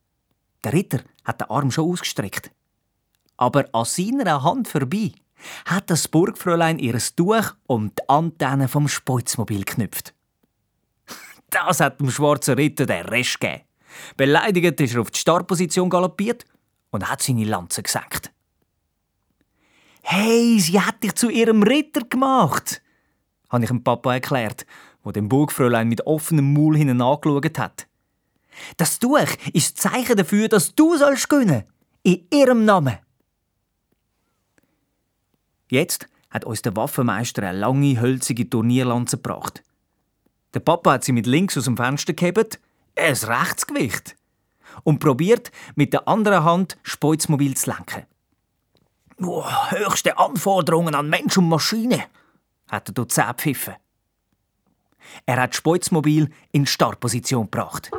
[0.63, 2.51] Der Ritter hat den Arm schon ausgestreckt.
[3.38, 5.13] Aber an seiner Hand vorbei
[5.65, 10.13] hat das Burgfräulein ihr Tuch um die Antenne vom Speuzmobil geknüpft.
[11.49, 13.62] Das hat dem schwarzen Ritter den Rest gegeben.
[14.17, 16.45] Beleidigt ist er auf die Startposition galoppiert
[16.91, 18.32] und hat seine Lanze gesenkt.
[20.01, 22.82] Hey, sie hat dich zu ihrem Ritter gemacht,
[23.49, 24.65] habe ich dem Papa erklärt,
[25.01, 27.88] wo dem Burgfräulein mit offenem Maul hinten angeschaut hat.
[28.77, 31.63] Das Tuch ist das Zeichen dafür, dass du sollst gewinnen.
[32.03, 32.97] In ihrem Namen.
[35.69, 39.63] Jetzt hat uns der Waffenmeister eine lange, hölzige Turnierlanze gebracht.
[40.53, 42.60] Der Papa hat sie mit links aus dem Fenster gehebt,
[42.95, 44.15] ein Rechtsgewicht,
[44.84, 48.06] und probiert mit der anderen Hand Speuzmobil zu lenken.
[49.21, 52.03] Oh, höchste Anforderungen an Mensch und Maschine,
[52.69, 53.75] hat er dort pfiffen.
[55.25, 57.91] Er hat Speuzmobil in Startposition gebracht.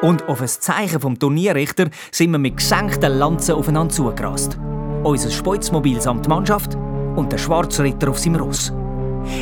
[0.00, 4.56] Und auf ein Zeichen vom Turnierrichter sind wir mit gesenkten Lanzen aufeinander zugerast.
[5.02, 6.76] Unser Speuzmobil samt Mannschaft
[7.16, 8.72] und der Schwarzritter auf seinem Ross.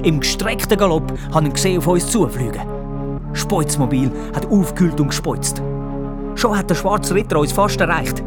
[0.02, 2.75] Im gestreckten Galopp haben gesehen auf uns zufliegen.
[3.36, 5.62] Speuzmobil hat aufgekühlt und gespeuzt.
[6.34, 8.22] Schon hat der schwarze Ritter uns fast erreicht.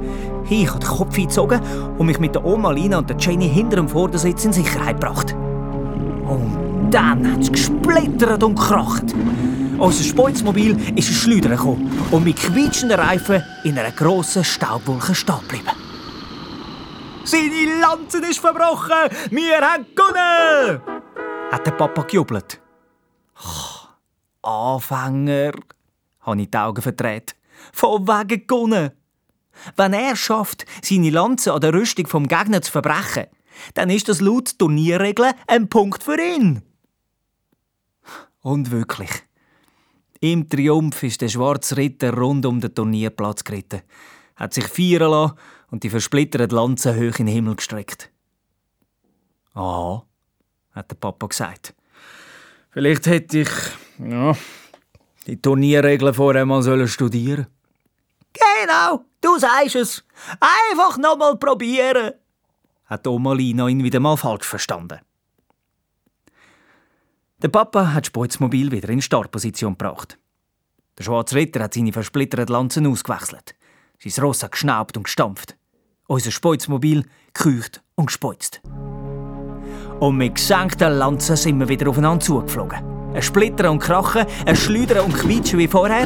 [0.50, 1.62] Ich habe den Kopf eingezogen
[1.98, 5.36] und mich mit der Oma Lina und der Jenny hinter dem Vordersitz in Sicherheit gebracht.
[6.28, 9.04] Und dann hat es gesplittert und gekracht.
[9.78, 15.36] Unser Speuzmobil ist ein Schleudern gekommen und mit quietschenden Reifen in einer grossen Staubwolke stehen
[15.42, 15.70] geblieben.
[17.24, 19.10] Seine Lanze ist verbrochen!
[19.30, 20.82] Wir haben gewonnen!
[21.52, 22.60] hat der Papa gejubelt.
[24.42, 25.52] Anfänger,
[26.22, 27.36] habe ich die Augen verdreht.
[27.74, 28.92] Von wegen gewonnen!
[29.76, 33.26] Wenn er schafft, seine Lanze an der Rüstung vom Gegner zu verbrechen,
[33.74, 36.62] dann ist das laut Turnierregeln ein Punkt für ihn.
[38.42, 39.10] Und wirklich.
[40.22, 43.82] Im Triumph ist der schwarze Ritter rund um den Turnierplatz geritten,
[44.36, 45.36] hat sich feiern lassen
[45.72, 48.12] und die versplitterte Lanze hoch in den Himmel gestreckt.
[49.54, 50.02] Ah,
[50.72, 51.74] hat der Papa gesagt.
[52.72, 53.50] Vielleicht hätte ich
[53.98, 54.36] ja,
[55.28, 57.48] die Turnierregeln vorher mal studieren
[58.34, 60.04] Genau, du sagst es.
[60.40, 62.14] Einfach noch mal probieren,
[62.90, 65.00] hat Oma Lina ihn wieder mal falsch verstanden.
[67.42, 70.18] Der Papa hat das Speuzmobil wieder in Startposition gebracht.
[70.98, 73.56] Der schwarze Ritter hat seine versplitterten Lanzen ausgewechselt.
[74.04, 75.56] Sein Ross hat geschnaubt und gestampft.
[76.08, 78.62] Unser Speuzmobil gekücht und gespeuzt.
[80.00, 82.80] Und mit gesenkten Lanzen sind wir wieder aufeinander zugeflogen.
[83.14, 86.06] Ein Splittern und Krachen, ein Schleudern und Quietschen wie vorher.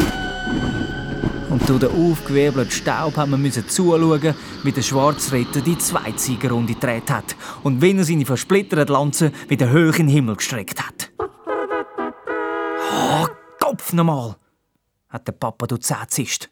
[1.49, 7.35] Und durch den aufgewirbelten Staub haben wir zuschauen, wie der Schwarzritter die Zweitsiegerrunde gedreht hat
[7.61, 11.11] und wie er seine versplitterten Lanzen wieder hoch in den Himmel gestreckt hat.
[11.19, 13.27] Oh,
[13.59, 14.35] Kopf nochmal!
[15.09, 16.49] hat der Papa durch zischt.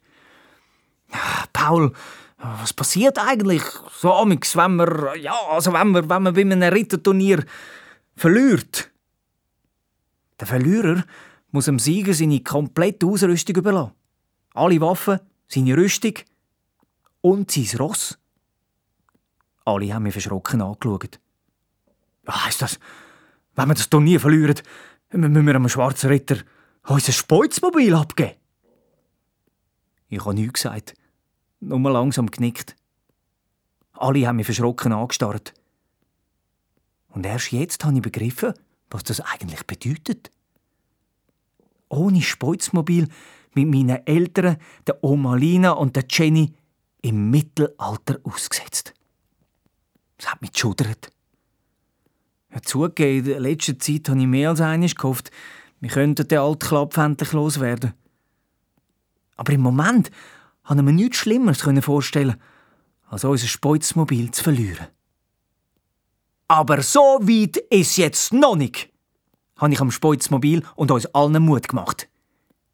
[1.51, 1.91] Paul,
[2.41, 6.63] was passiert eigentlich so amix, wenn man, ja, also wenn man, wenn man bei einem
[6.63, 7.43] Ritterturnier
[8.15, 8.89] verliert?
[10.39, 11.03] Der Verlierer
[11.51, 13.93] muss dem Sieger seine komplette Ausrüstung überlassen.
[14.53, 16.13] Alle Waffen, seine Rüstung
[17.21, 18.17] und sein Ross.
[19.63, 21.19] Alle haben mich verschrocken angeschaut.
[22.23, 22.79] Was heisst das?
[23.55, 24.55] Wenn wir das Turnier verlieren,
[25.11, 26.37] müssen wir einem schwarzen Ritter
[26.87, 28.35] unser Speuzmobil abgeben?
[30.07, 30.95] Ich habe nichts gesagt,
[31.61, 32.75] nur langsam genickt.
[33.93, 35.53] Alle haben mich verschrocken angestarrt.
[37.09, 38.53] Und erst jetzt habe ich begriffen,
[38.89, 40.31] was das eigentlich bedeutet.
[41.89, 43.07] Ohne Speuzmobil
[43.53, 46.53] mit meinen Eltern, der Oma Lina und der Jenny,
[47.01, 48.93] im Mittelalter ausgesetzt.
[50.17, 51.11] Das hat mich geschudert.
[52.53, 55.31] Ja, zugegeben, in letzter Zeit habe ich mehr als eines gehofft,
[55.79, 57.93] wir könnten den alten Klapp endlich loswerden.
[59.35, 60.11] Aber im Moment
[60.69, 62.35] ich mir nichts Schlimmeres vorstellen,
[63.09, 64.87] als unser Speuzmobil zu verlieren.
[66.47, 68.89] Aber so weit ist jetzt noch nicht,
[69.57, 72.09] habe ich am Speuzmobil und uns allen Mut gemacht.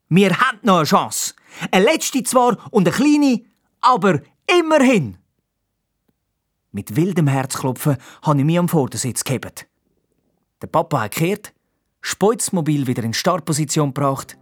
[0.10, 1.34] Wir haben noch eine Chance.
[1.72, 3.44] Eine letzte zwar und eine kleine,
[3.82, 5.18] aber immerhin.
[6.72, 9.68] Mit wildem Herzklopfen habe ich mich am Vordersitz gehebt.
[10.62, 11.54] Der Papa hat gekehrt,
[12.02, 14.38] Speuzmobil wieder in Startposition gebracht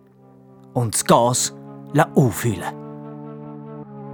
[0.74, 1.54] und das Gas
[2.16, 2.85] auffüllen.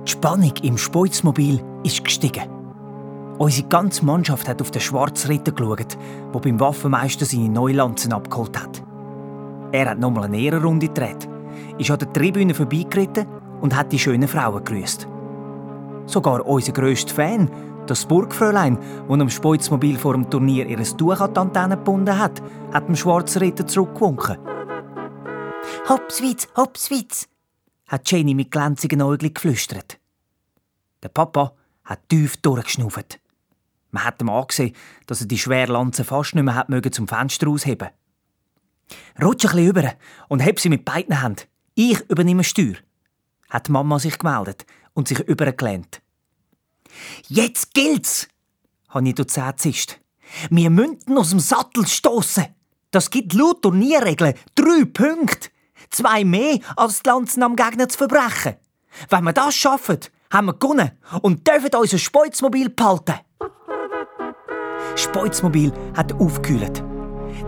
[0.06, 2.50] Die Spannung im Speuzmobil ist gestiegen.
[3.38, 5.98] Unsere ganze Mannschaft hat auf den schwarzen Ritter geschaut,
[6.34, 8.84] der beim Waffenmeister seine Neulanzen abgeholt hat.
[9.72, 11.28] Er hat nochmal eine Ehrenrunde gedreht
[11.78, 13.26] ist an der Tribüne vorbeigeritten
[13.62, 15.08] und hat die schönen Frauen gegrüßt.
[16.06, 17.50] Sogar unser grösster Fan,
[17.88, 18.78] das Burgfräulein,
[19.08, 22.42] das am Speuzmobil vor dem Turnier ihr Tuch an die Antenne gebunden hat,
[22.72, 24.38] hat dem schwarzen Ritter zurückgewunken.
[25.90, 27.28] Hopswitz, Hopswitz,
[27.92, 30.00] hat Jenny mit glänzigen Augen geflüstert.
[31.04, 33.20] Der Papa hat tief durchgeschnauft.
[33.92, 34.74] Man hat ihm angesehen,
[35.08, 37.90] dass er die schwere Lanze fast nicht mehr hat mögen zum Fenster ausheben.
[39.22, 39.94] Rutsch ein bisschen über
[40.30, 41.44] und heb sie mit beiden Händen.
[41.76, 42.76] Ich übernehme Steuer,
[43.50, 46.02] hat die Mama sich gemeldet und sich übergelehnt.
[47.28, 48.30] Jetzt gilt's,
[48.88, 50.00] habe ich durch zischt.
[50.50, 52.46] Wir münden aus dem Sattel stoßen.
[52.92, 55.50] Das gibt laut Turnierregeln drei Punkte.
[55.92, 58.56] Zwei mehr, als die Lanzen am Gegner zu verbrechen.
[59.10, 60.00] Wenn wir das schaffen,
[60.32, 63.16] haben wir gewonnen und dürfen unser Speuzmobil behalten.
[64.96, 66.84] Speuzmobil hat aufgekühlt.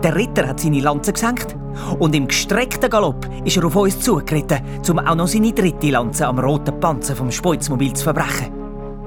[0.02, 1.56] Der Ritter hat seine Lanze gesenkt
[1.98, 6.26] und im gestreckten Galopp ist er auf uns zugeritten, um auch noch seine dritte Lanze
[6.26, 8.63] am roten Panzer vom Speuzmobil zu verbrechen.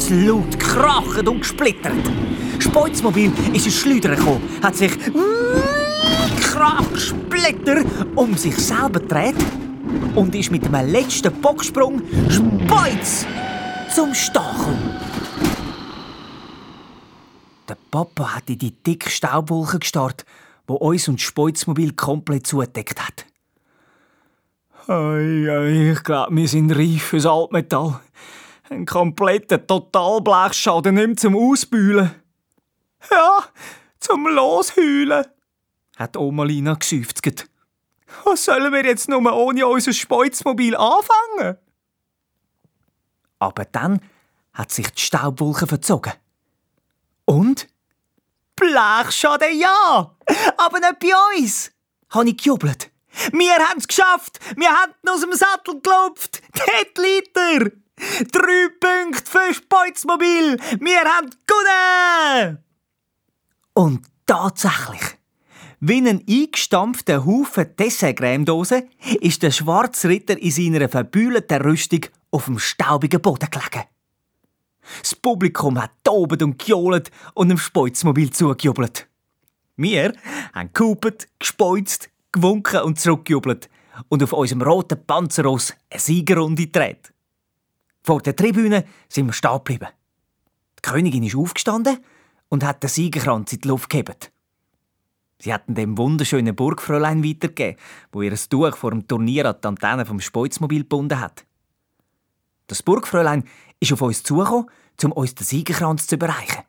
[0.00, 1.92] es laut gekracht und gesplittert.
[2.58, 4.92] Speuzmobil ist ins Schleudern gekommen, hat sich
[6.40, 7.82] krach, splitter
[8.14, 9.36] um sich selber gedreht
[10.14, 13.26] und ist mit einem letzten Bocksprung Speuz
[13.94, 14.74] zum Stachel.
[17.68, 20.24] Der Papa hat in die dicke Staubwolke gestarrt,
[20.66, 23.26] wo uns und das Speuzmobil komplett zugedeckt hat.
[24.82, 28.00] Ich glaube, wir sind reif fürs Altmetall.
[28.70, 32.14] Ein kompletter Totalblechschaden nicht zum Ausbühlen.
[33.10, 33.44] Ja,
[33.98, 35.26] zum Losheulen,
[35.96, 37.48] hat Oma Lina geseufzt.
[38.24, 41.58] Was sollen wir jetzt nur ohne unser Speuzmobil anfangen?
[43.40, 44.00] Aber dann
[44.52, 46.12] hat sich die Staubwolke verzogen.
[47.24, 47.66] Und?
[48.54, 50.16] Blechschaden ja!
[50.56, 51.72] Aber nicht bei uns!
[52.10, 52.90] habe ich gejubelt.
[53.32, 54.38] Wir haben es geschafft!
[54.56, 56.40] Wir haben aus dem Sattel gelupft!
[56.54, 57.79] Dort liegt er!
[58.32, 60.56] Drei Punkte für Speuzmobil!
[60.80, 62.58] Wir haben gewonnen!
[63.74, 65.18] Und tatsächlich,
[65.80, 68.88] wie ein eingestampfter Haufen Dessertcremedose
[69.20, 73.84] ist der schwarze Ritter in seiner verbühlten Rüstung auf dem staubigen Boden gelegen.
[75.02, 79.08] Das Publikum hat tobend und gejohlt und dem Speuzmobil zugejubelt.
[79.76, 80.12] Wir
[80.52, 83.68] haben gehupet, gespeuzt, gewunken und zurückgejubelt
[84.08, 87.12] und auf unserem roten Panzerross eine Siegerrunde gedreht.
[88.02, 89.88] Vor der Tribüne sind wir stehen geblieben.
[90.78, 91.98] Die Königin ist aufgestanden
[92.48, 94.32] und hat den Siegerkranz in die Luft gehebt.
[95.38, 97.80] Sie hatten dem wunderschönen Burgfräulein weitergegeben,
[98.12, 101.46] wo ihr Tuch vor dem Turnier an die Antenne vom Speuzmobil gebunden hat.
[102.66, 103.44] Das Burgfräulein
[103.80, 104.70] ist auf uns zugekommen,
[105.02, 106.62] um uns den Siegerkranz zu überreichen.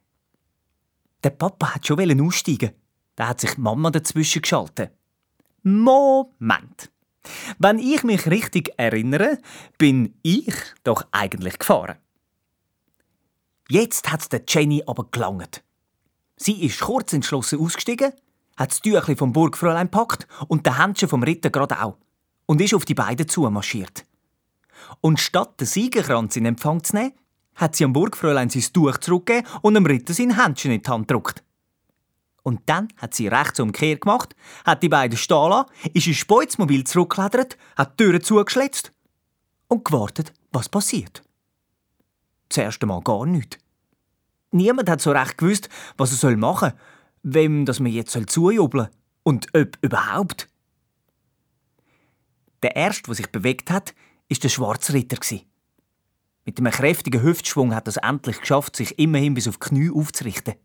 [1.24, 2.72] Der Papa hat schon aussteigen.
[3.16, 4.92] Da hat sich die Mama dazwischen geschaltet.
[5.64, 6.92] Moment.
[7.60, 9.38] Wenn ich mich richtig erinnere,
[9.78, 10.54] bin ich
[10.84, 11.98] doch eigentlich gefahren.
[13.70, 15.64] Jetzt hat der Jenny aber gelangt.
[16.36, 18.12] Sie ist kurz entschlossen ausgestiegen,
[18.58, 21.98] hat das Tüchli vom Burgfräulein gepackt und den Händchen vom Ritter gerade auch
[22.48, 24.06] und ist auf die beiden zumarschiert.
[25.00, 27.14] Und statt den Siegerkranz in Empfang zu nehmen,
[27.56, 31.08] hat sie am Burgfräulein sein Tuch zurückgegeben und dem Ritter sein Händchen in die Hand
[31.08, 31.44] gedrückt.
[32.44, 34.36] Und dann hat sie rechts umkehr gemacht,
[34.66, 38.92] hat die beiden stehen lassen, ist ins Speuzmobil zurückgeklettert, hat die Türen zugeschlitzt
[39.68, 41.22] und gewartet, was passiert.
[42.50, 43.58] Das erste Mal gar nichts.
[44.52, 46.80] Niemand hat so recht gewusst, was er machen soll,
[47.24, 50.50] wem das man jetzt zujubeln soll und ob überhaupt.
[52.64, 53.94] Der erste, der sich bewegt hat,
[54.28, 55.18] ist der schwarze Ritter.
[56.46, 59.92] Mit einem kräftigen Hüftschwung hat er es endlich geschafft, sich immerhin bis auf die Knie
[59.92, 60.56] aufzurichten.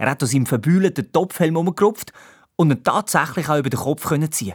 [0.00, 2.14] Er hat aus seinem verbühlten Topfhelm umgerupft
[2.56, 4.54] und ihn tatsächlich auch über den Kopf ziehen.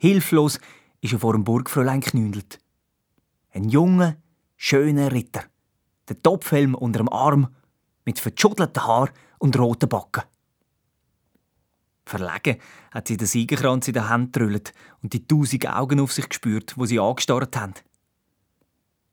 [0.00, 0.58] Hilflos
[1.00, 2.58] ist er vor dem Burgfräulein geknündelt.
[3.52, 4.16] Ein junger,
[4.56, 5.44] schöner Ritter.
[6.08, 7.54] Der Topfhelm unter dem Arm,
[8.04, 10.24] mit verschuddelten Haar und roten Backen.
[12.04, 12.58] Verlegen
[12.90, 16.76] hat sie den Siegerkranz in der Hand gerüllt und die tausend Augen auf sich gespürt,
[16.76, 17.74] wo sie angestarrt haben.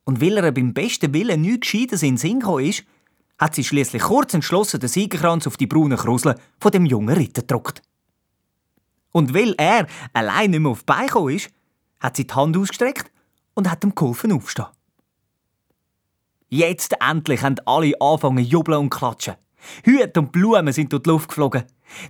[0.03, 2.85] Und weil er beim besten Willen nichts Gescheites in den Sinn ist,
[3.37, 7.41] hat sie schließlich kurz entschlossen den Siegerkranz auf die braunen Krusel von dem jungen Ritter
[7.41, 7.81] gedruckt.
[9.11, 11.49] Und weil er allein nicht mehr auf die Beine ist,
[11.99, 13.11] hat sie die Hand ausgestreckt
[13.53, 14.67] und hat ihm geholfen aufstehen.
[16.49, 19.35] Jetzt endlich haben alle angefangen jubeln und klatschen.
[19.83, 21.63] Hüte und Blumen sind durch die Luft geflogen.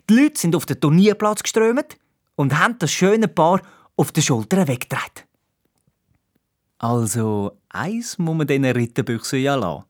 [0.09, 1.97] Die Leute sind auf den Turnierplatz geströmt
[2.35, 3.61] und haben das schöne Paar
[3.95, 5.23] auf den Schultern weggetragen.
[6.77, 9.85] Also, eins muss man diesen Ritterbüchsen ja lassen.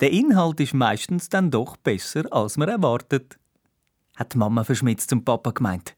[0.00, 3.38] Der Inhalt ist meistens dann doch besser, als man erwartet.
[4.16, 5.96] Hat die Mama verschmitzt zum Papa gemeint.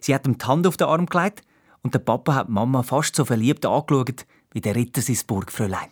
[0.00, 1.42] Sie hat ihm die Hand auf den Arm gelegt
[1.82, 5.90] und der Papa hat die Mama fast so verliebt angeschaut wie der Ritter sein Burgfräulein.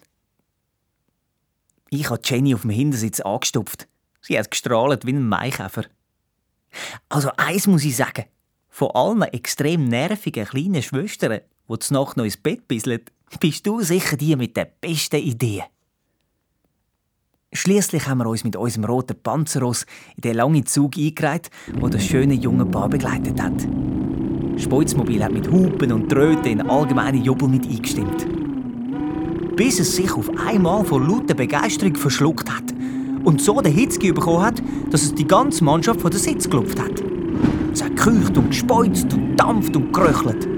[1.90, 3.88] Ich habe Jenny auf dem Hintersitz angestupft.
[4.20, 5.84] Sie hat gestrahlt wie ein Maikäfer.
[7.08, 8.24] Also eins muss ich sagen.
[8.68, 13.02] Von allen extrem nervigen kleinen Schwestern, die zur Nacht noch ins Bett bisseln,
[13.38, 15.64] bist du sicher die mit der besten Idee.
[17.56, 19.86] Schließlich haben wir uns mit unserem roten Panzerross
[20.16, 23.52] in den langen Zug eingereiht, wo das schöne junge Paar begleitet hat.
[24.56, 28.26] Speuzmobil hat mit Hupen und Tröten in allgemeine Jubel mit eingestimmt.
[29.54, 32.74] Bis es sich auf einmal vor lauter Begeisterung verschluckt hat
[33.22, 36.80] und so den Hitzki bekommen hat, dass es die ganze Mannschaft von der Sitz gelupft
[36.80, 37.04] hat.
[37.72, 40.48] Es hat gekücht und gespeuzt und dampft und geröchelt.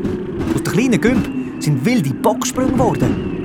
[0.54, 1.28] Aus der kleinen Gümp
[1.62, 3.35] sind wilde Bocksprünge geworden.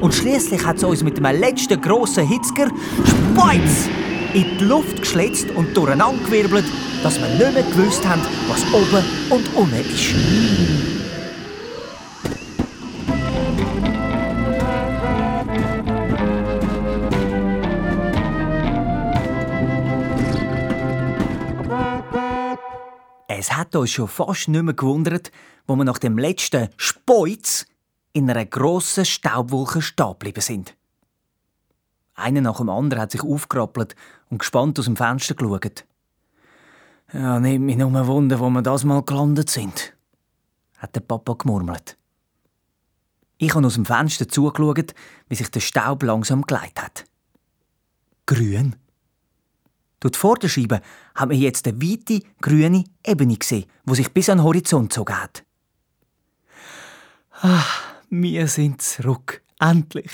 [0.00, 2.68] Und schließlich hat es uns mit dem letzten grossen Hitzger
[3.04, 3.88] Speiz
[4.32, 6.64] in die Luft geschlitzt und durcheinandergewirbelt,
[7.02, 10.14] dass wir nicht mehr gewusst haben, was oben und unten ist.
[23.26, 25.30] Es hat uns schon fast nicht mehr gewundert,
[25.66, 27.66] wo wir nach dem letzten Speuz
[28.18, 30.76] in einer grossen Staubwolke stehen geblieben sind.
[32.14, 33.94] Einer nach dem anderen hat sich aufgerappelt
[34.28, 35.84] und gespannt aus dem Fenster geschaut.
[37.12, 39.94] Ja, nimmt mich nur Wunder, wo wir das mal gelandet sind,
[40.78, 41.96] hat der Papa gemurmelt.
[43.38, 44.94] Ich habe aus dem Fenster zugeschaut,
[45.28, 47.04] wie sich der Staub langsam geleitet hat.
[48.26, 48.74] Grün.
[50.00, 50.80] Durch die Vorderscheibe
[51.14, 55.44] haben wir jetzt eine weite, grüne Ebene gesehen, wo sich bis an den Horizont hat.
[57.40, 59.42] Ach, wir sind zurück.
[59.60, 60.10] Endlich.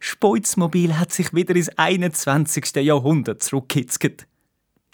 [0.00, 2.76] Speuzmobil hat sich wieder ins 21.
[2.76, 4.26] Jahrhundert zurückgehitzelt.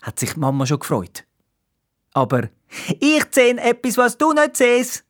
[0.03, 1.25] Hat sich die Mama schon gefreut.
[2.13, 2.49] Aber
[3.01, 5.05] ich sehe etwas, was du nicht siehst,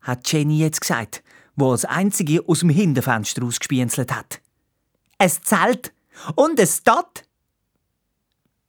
[0.00, 1.22] hat Jenny jetzt gesagt,
[1.56, 4.40] wo als einzige aus dem Hinterfenster ausgespienzelt hat.
[5.18, 5.92] Es Zelt
[6.34, 7.24] und es Stadt.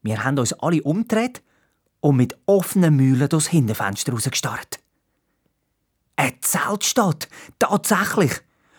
[0.01, 1.43] Wir haben uns alle umgedreht
[1.99, 4.79] und mit offenen Mühlen durchs Hinterfenster rausgestarrt.
[6.17, 8.33] Ein Zelt steht, tatsächlich.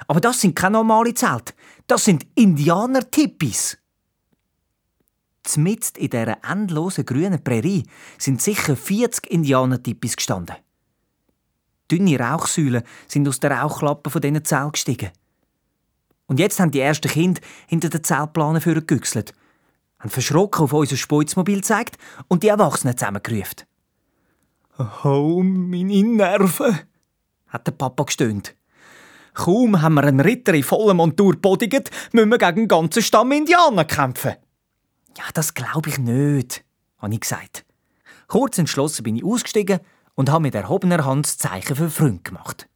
[0.07, 1.55] Aber das sind keine normale Zelte.
[1.87, 3.79] Das sind Indianer-Tippis.
[5.45, 7.85] Zmitzt in dieser endlosen grünen Prärie
[8.19, 10.57] sind sicher 40 Indianer-Tippis gestanden.
[11.91, 15.11] Dünne Rauchsäulen sind aus der Rauchklappe von diesen Zelten gestiegen.
[16.27, 19.33] Und jetzt haben die ersten Kinder hinter den Zeltplanen für gegüchselt,
[19.99, 21.97] haben verschrocken auf unser Speuzmobil gezeigt
[22.29, 23.63] und die Erwachsenen zusammengerufen.
[25.03, 26.81] Oh, meine Nerven,
[27.49, 28.55] hat der Papa gestöhnt.
[29.35, 33.33] Kaum haben wir einen Ritter in voller Montur bodigt, müssen wir gegen den ganzen Stamm
[33.33, 34.35] Indianer kämpfen.
[35.17, 36.65] Ja, das glaube ich nicht,
[36.99, 37.65] habe ich gesagt.
[38.27, 39.81] Kurz entschlossen bin ich ausgestiegen
[40.15, 42.69] und habe mit erhobener Hand das Zeichen für Freund gemacht.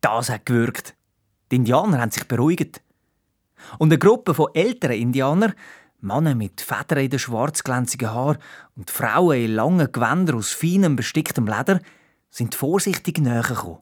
[0.00, 0.94] Das hat gewirkt.
[1.50, 2.82] Die Indianer haben sich beruhigt.
[3.78, 5.54] Und eine Gruppe von älteren Indianern,
[6.00, 8.38] Männer mit Federn in den schwarzglänzigen Haaren
[8.76, 11.80] und Frauen in langen Gewändern aus feinem, besticktem Leder,
[12.30, 13.78] sind vorsichtig näher gekommen.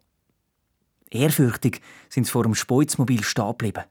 [1.10, 3.84] Ehrfürchtig sind sie vor dem Speuzmobil stehen geblieben.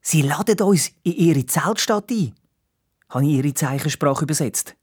[0.00, 2.34] Sie laden uns in ihre Zeltstadt ein,
[3.08, 4.76] habe ich ihre Zeichensprache übersetzt.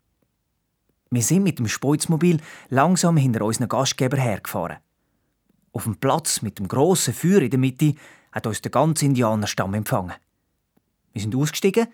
[1.11, 4.77] Wir sind mit dem Speuzmobil langsam hinter unseren Gastgeber hergefahren.
[5.71, 7.95] Auf dem Platz mit dem grossen Feuer in der Mitte
[8.32, 10.15] hat uns der ganze Indianerstamm empfangen.
[11.13, 11.88] Wir sind ausgestiegen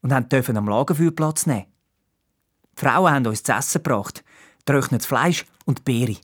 [0.00, 1.66] und dürfen am Lagerfeuer Platz nehmen.
[2.76, 4.24] Die Frauen haben uns zu essen gebracht,
[4.64, 6.16] getrocknetes Fleisch und Beere.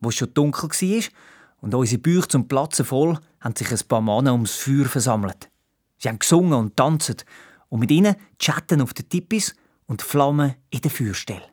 [0.00, 1.04] Wo es schon dunkel war
[1.60, 5.50] und unsere Bäuche zum Platzen voll, haben sich ein paar Männer ums Feuer versammelt.
[5.98, 7.24] Sie haben gesungen und tanzt
[7.68, 9.54] und mit ihnen chatten auf den Tippis
[9.86, 11.48] und Flammen in der Feuerstelle.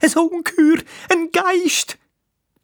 [0.00, 1.98] Ein Ungeheuer, ein Geist!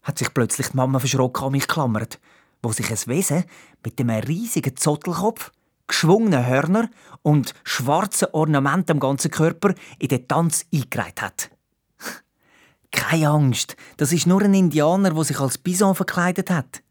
[0.03, 2.21] hat sich plötzlich die Mama verschrocken an mich geklammert,
[2.63, 3.45] wo sich ein Wesen
[3.85, 5.53] mit einem riesigen Zottelkopf
[5.93, 6.89] geschwungene Hörner
[7.21, 11.51] und schwarze Ornamente am ganzen Körper in den Tanz eingereiht hat.
[12.91, 16.83] Keine Angst, das ist nur ein Indianer, der sich als Bison verkleidet hat,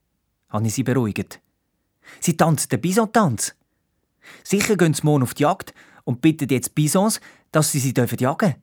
[0.50, 1.42] habe ich sie beruhigt.
[2.20, 3.56] Sie tanzt den Bison-Tanz.
[4.44, 5.74] Sicher gehen sie morgen auf die Jagd
[6.04, 7.20] und bitten jetzt Bisons,
[7.52, 8.56] dass sie sie jagen dürfen.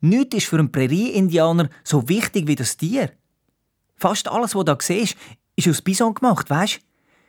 [0.00, 3.12] Nichts ist für einen Prärie-Indianer so wichtig wie das Tier.
[3.94, 5.16] Fast alles, was du da siehst,
[5.56, 6.80] ist aus Bison gemacht, weißt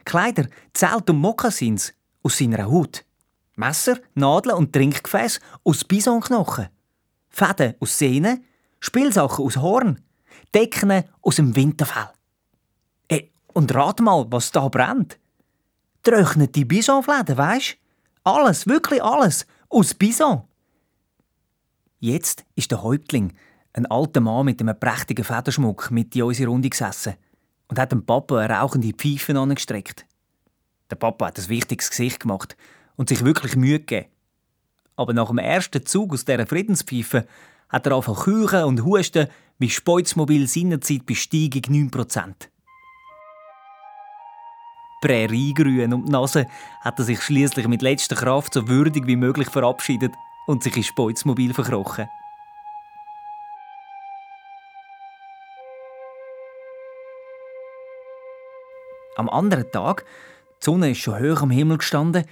[0.09, 1.93] Kleider, Zelt und Mokassins
[2.23, 3.05] aus seiner Haut.
[3.55, 6.69] Messer, Nadeln und Trinkgefäß aus Bisonknochen.
[7.29, 8.43] Fäden aus Sehnen,
[8.79, 10.01] Spielsachen aus Horn,
[10.51, 12.09] Decken aus dem Winterfell.
[13.07, 15.19] Hey, und rat mal, was da brennt.
[16.01, 17.77] Trocknete Bisonfläden, weisst?
[18.23, 20.41] Alles, wirklich alles, aus Bison.
[21.99, 23.33] Jetzt ist der Häuptling,
[23.73, 27.13] ein alter Mann mit einem prächtigen Federschmuck, mit in unsere Runde gesessen
[27.69, 30.05] und hat dem Papa eine rauchende Pfeife angestreckt.
[30.89, 32.57] Der Papa hat ein wichtiges Gesicht gemacht
[32.95, 34.07] und sich wirklich Mühe gegeben.
[34.95, 37.25] Aber nach dem ersten Zug aus dieser Friedenspfeife
[37.69, 39.27] hat er angefangen küchen und husten
[39.59, 42.33] wie Speuzmobil seinerzeit bei Steigung 9%.
[45.01, 46.47] Präriegrün und Nase
[46.81, 50.13] hat er sich schließlich mit letzter Kraft so würdig wie möglich verabschiedet
[50.47, 52.09] und sich ins Speuzmobil verkrochen.
[59.19, 60.05] Am anderen Tag,
[60.61, 62.23] die Sonne ist schon hoch am Himmel gestanden,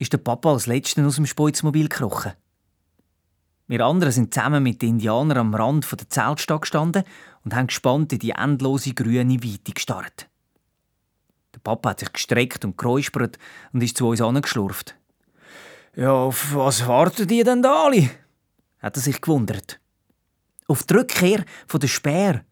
[0.00, 2.32] ist der Papa als Letzter aus dem Speuzmobil gekrochen.
[3.68, 7.04] Wir anderen sind zusammen mit den Indianern am Rand der Zeltstadt gestanden
[7.44, 10.28] und haben gespannt in die endlose grüne Weite gestarrt.
[11.54, 13.38] Der Papa hat sich gestreckt und geräuspert
[13.72, 14.96] und ist zu uns angeschlurft.
[15.94, 18.10] Ja, auf was warten die denn da alle?
[18.80, 19.78] hat er sich gewundert.
[20.66, 22.44] Auf die Rückkehr von der Speer,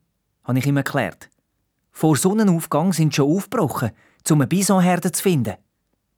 [0.44, 1.28] habe ich ihm erklärt.
[2.00, 3.90] Vor Sonnenaufgang sind schon aufgebrochen,
[4.30, 5.56] um eine Bisonherde zu finden.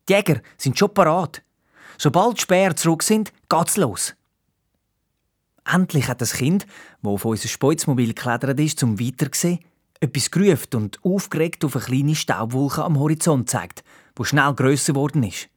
[0.09, 1.43] Die Jäger sind schon parat.
[1.99, 4.15] Sobald die Speer zurück sind, geht's los.
[5.65, 6.69] Endlich hat das Kind,
[7.03, 9.59] das auf unser Speuzmobil geklettert ist, zum Weitersehen,
[9.99, 13.83] etwas gerufen und aufgeregt auf eine kleine Staubwolke am Horizont zeigt,
[14.15, 15.49] wo schnell grösser geworden ist.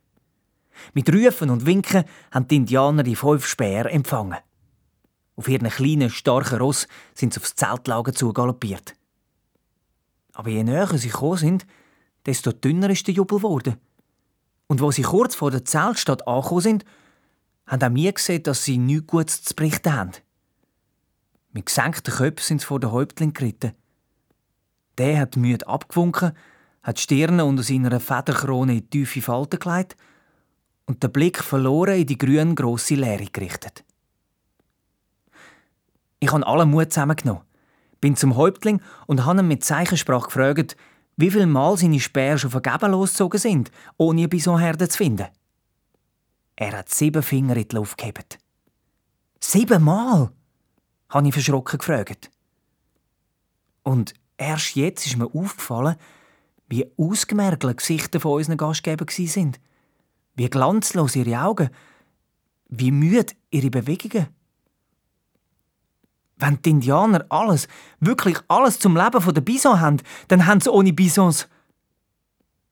[0.95, 4.39] Mit Rufen und Winken haben die Indianer die fünf Speer empfangen.
[5.35, 8.95] Auf ihren kleinen, starken Ross sind sie aufs Zeltlager zugaloppiert.
[10.35, 11.65] Aber je näher sie gekommen sind,
[12.25, 13.77] desto dünner ist der Jubel geworden.
[14.67, 16.85] Und wo sie kurz vor der Zeltstadt angekommen sind,
[17.65, 20.11] haben auch wir gesehen, dass sie nichts Gutes zu berichten haben.
[21.51, 23.71] Mit gesenkten Köpfen sind sie vor den Häuptling geritten.
[24.97, 26.33] Der hat müde abgewunken,
[26.83, 29.95] hat die Stirne unter seiner Federkrone in tiefe Falten gelegt
[30.85, 33.85] und den Blick verloren in die grüne grosse Leere gerichtet.
[36.19, 37.43] Ich habe alle Mut zusammengenommen,
[38.01, 40.75] bin zum Häuptling und habe ihn mit Zeichensprache gefragt,
[41.17, 45.27] wie viel Mal seine Speer schon vergeben losgezogen sind, ohne Bisonherde zu finden.
[46.55, 48.37] Er hat sieben Finger in die Luft gehebt.
[49.39, 50.31] Sieben Mal?
[51.09, 52.31] habe ich verschrocken gefragt.
[53.83, 55.95] Und erst jetzt ist mir aufgefallen,
[56.67, 59.59] wie ausgemergelt die Gesichter von unseren Gastgebern sind.
[60.35, 61.69] Wie glanzlos ihre Augen.
[62.67, 64.27] Wie müde ihre Bewegungen.
[66.37, 67.67] Wenn die Indianer alles,
[67.99, 71.47] wirklich alles zum Leben der Bison haben, dann haben sie ohne Bisons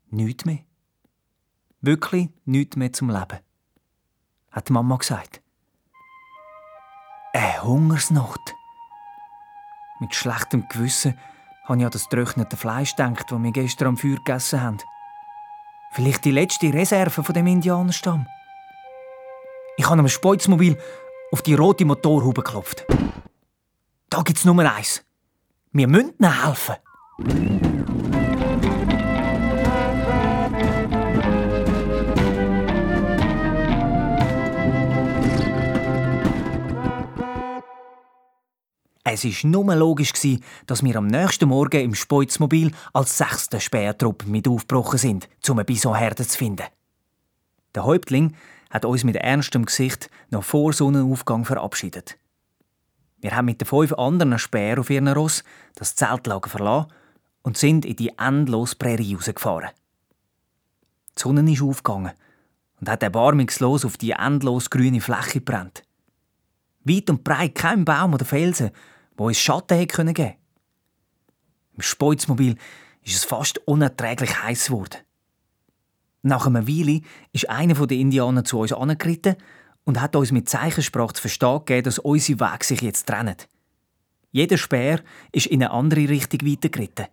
[0.10, 0.60] nichts mehr.
[1.82, 3.40] Wirklich nichts mehr zum Leben
[4.54, 5.42] hat die Mama gesagt.
[7.34, 8.40] Eine Hungersnot.
[10.00, 11.18] Mit schlechtem Gewissen
[11.66, 14.78] habe ich an das getrocknete Fleisch gedacht, das wir gestern am Feuer gegessen haben.
[15.94, 18.28] Vielleicht die letzte Reserve von dem Indianerstamm.
[19.78, 20.78] Ich habe am Speuzmobil
[21.32, 22.86] auf die rote Motorhaube geklopft.
[24.14, 25.04] Da gibt's Nummer eins.
[25.72, 26.76] Wir müssen helfen.
[39.04, 40.14] Es war nur logisch,
[40.68, 45.66] dass wir am nächsten Morgen im Speuzmobil als sechste Speertruppe mit aufgebrochen sind, um eine
[45.66, 46.68] Bisonherde zu finden.
[47.74, 48.36] Der Häuptling
[48.70, 52.20] hat uns mit ernstem Gesicht noch vor Sonnenaufgang verabschiedet.
[53.24, 55.46] Wir haben mit den fünf anderen Speer auf ihren Ross
[55.76, 56.92] das Zeltlager verlassen
[57.42, 59.70] und sind in die endlose Prärie rausgefahren.
[61.18, 62.12] Die Sonne ist aufgegangen
[62.82, 65.84] und hat erbarmungslos auf die endlos grüne Fläche gebrannt.
[66.84, 68.72] Weit und breit kein Baum oder Felsen,
[69.16, 70.34] wo uns Schatten hätte geben können.
[71.76, 72.58] Im Speuzmobil
[73.04, 74.98] ist es fast unerträglich heiß geworden.
[76.24, 77.00] Nach einer Weile
[77.32, 79.38] ist einer der Indianer zu uns angeritten
[79.86, 83.36] und hat uns mit Zeichensprache zu verstehen gegeben, dass unsere Wege sich jetzt trennen.
[84.32, 87.06] Jeder Speer ist in eine andere Richtung weitergeritten.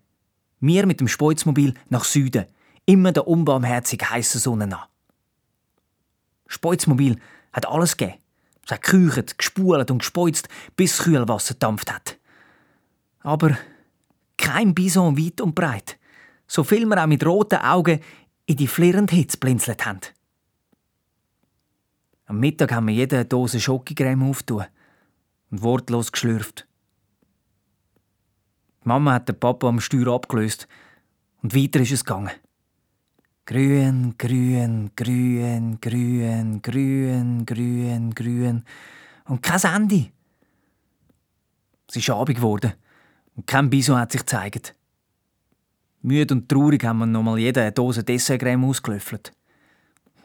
[0.61, 2.47] Wir mit dem Speuzmobil nach Süden,
[2.87, 4.89] immer der unbarmherzig heißen Sonne nach.
[6.47, 7.19] Speuzmobil
[7.53, 8.19] hat alles gegeben.
[8.65, 12.19] Es hat gekücht, gespult und gespeuzt, bis das Kühlwasser dampft hat.
[13.21, 13.57] Aber
[14.37, 15.99] kein Bison weit und breit.
[16.47, 18.01] So viel wir auch mit roten Augen
[18.47, 20.01] in die flirrende Hitze blinzelt haben.
[22.31, 24.69] Am Mittag haben wir jede eine Dose Schokocreme aufgetan
[25.51, 26.65] und wortlos geschlürft.
[28.85, 30.69] Die Mama hat den Papa am Steuer abgelöst
[31.43, 32.31] und weiter ist es gegangen.
[33.47, 38.65] Grün, grün, grün, grün, grün, grün, grün.
[39.25, 40.13] Und kein Ende.
[41.89, 42.75] Es ist Abend geworden
[43.35, 44.77] und kein Bison hat sich gezeigt.
[46.01, 49.33] Müde und traurig haben wir nochmal jede eine Dose Dessertcreme ausgelöffelt.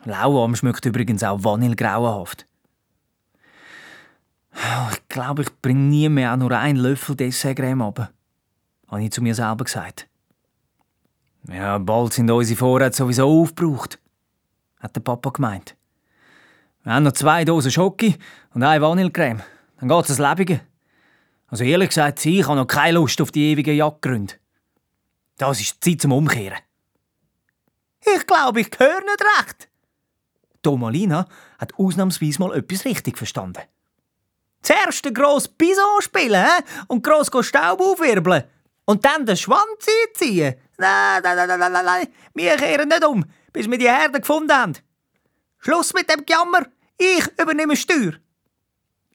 [0.05, 2.45] Lauwarm schmeckt übrigens auch vanillegrauenhaft.
[4.91, 8.11] Ich glaube, ich bringe nie mehr auch nur einen Löffel Dessertcreme ab,
[8.87, 10.07] habe ich zu mir selber gesagt.
[11.47, 13.99] Ja, bald sind unsere Vorräte sowieso aufgebraucht,
[14.79, 15.75] hat der Papa gemeint.
[16.83, 18.15] Wir haben noch zwei Dosen Schoki
[18.53, 19.41] und eine Vanillecreme.
[19.79, 20.61] Dann geht's das Lebige.
[21.47, 24.35] Also ehrlich gesagt, ich habe noch keine Lust auf die ewigen Jagdgründe.
[25.37, 26.59] Das ist die Zeit zum Umkehren.
[28.01, 29.69] Ich glaube, ich höre nicht recht.
[30.65, 31.27] Tomalina
[31.59, 33.61] hat ausnahmsweise mal etwas richtig verstanden.
[34.61, 36.63] Zuerst den grossen Bison spielen he?
[36.87, 38.45] und gross Staub aufwirbeln.
[38.85, 40.55] Und dann den Schwanz einziehen.
[40.77, 42.07] Nein, nein, nein, nein, nein, nein.
[42.33, 44.73] Wir kehren nicht um, bis wir die Herde gefunden haben.
[45.59, 46.65] Schluss mit dem Jammer.
[46.97, 48.13] Ich übernehme Steuer.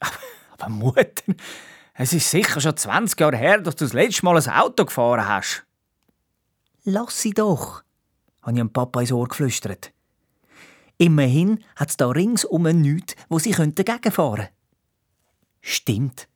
[0.51, 1.35] Aber Mutter,
[1.95, 5.27] es ist sicher schon 20 Jahre her, dass du das letzte Mal ein Auto gefahren
[5.27, 5.65] hast.
[6.85, 7.83] Lass sie doch,
[8.43, 9.93] habe ich dem Papa ins Ohr geflüstert.
[11.01, 14.49] Immerhin hat es da ringsum nichts, wo sie dagegen fahren.
[15.63, 16.29] Stimmt,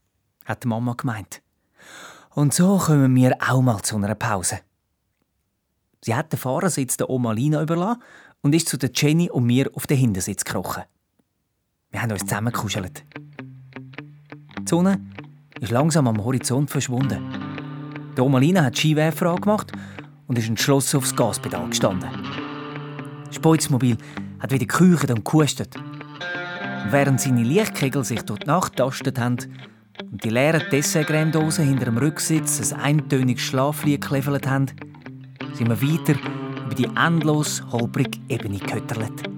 [0.47, 1.43] hat die Mama gemeint.
[2.31, 4.61] Und so kommen wir auch mal zu einer Pause.
[6.01, 8.03] Sie hat den Fahrersitz der Oma Lina überlassen
[8.41, 10.85] und ist zu der Jenny und mir auf den Hintersitz gekrochen.
[11.91, 13.05] Wir haben uns zusammengekuschelt.
[14.61, 14.99] Die Sonne
[15.61, 17.23] ist langsam am Horizont verschwunden.
[18.17, 19.73] Die Oma Lina hat Skiwerfer angemacht
[20.27, 22.09] und ist entschlossen aufs Gaspedal gestanden.
[23.31, 23.99] Speuzmobil
[24.45, 25.75] hat wieder gekücht und gehustet.
[26.91, 29.39] während seine Lichtkegel sich durch die Nacht tastet haben
[30.13, 34.67] und die leeren Dessertcremedosen hinter dem Rücksitz ein eintöniges Schlaflied klevelt haben,
[35.55, 36.21] sind wir weiter
[36.67, 39.31] über die endlos holprige Ebene gehötterlet.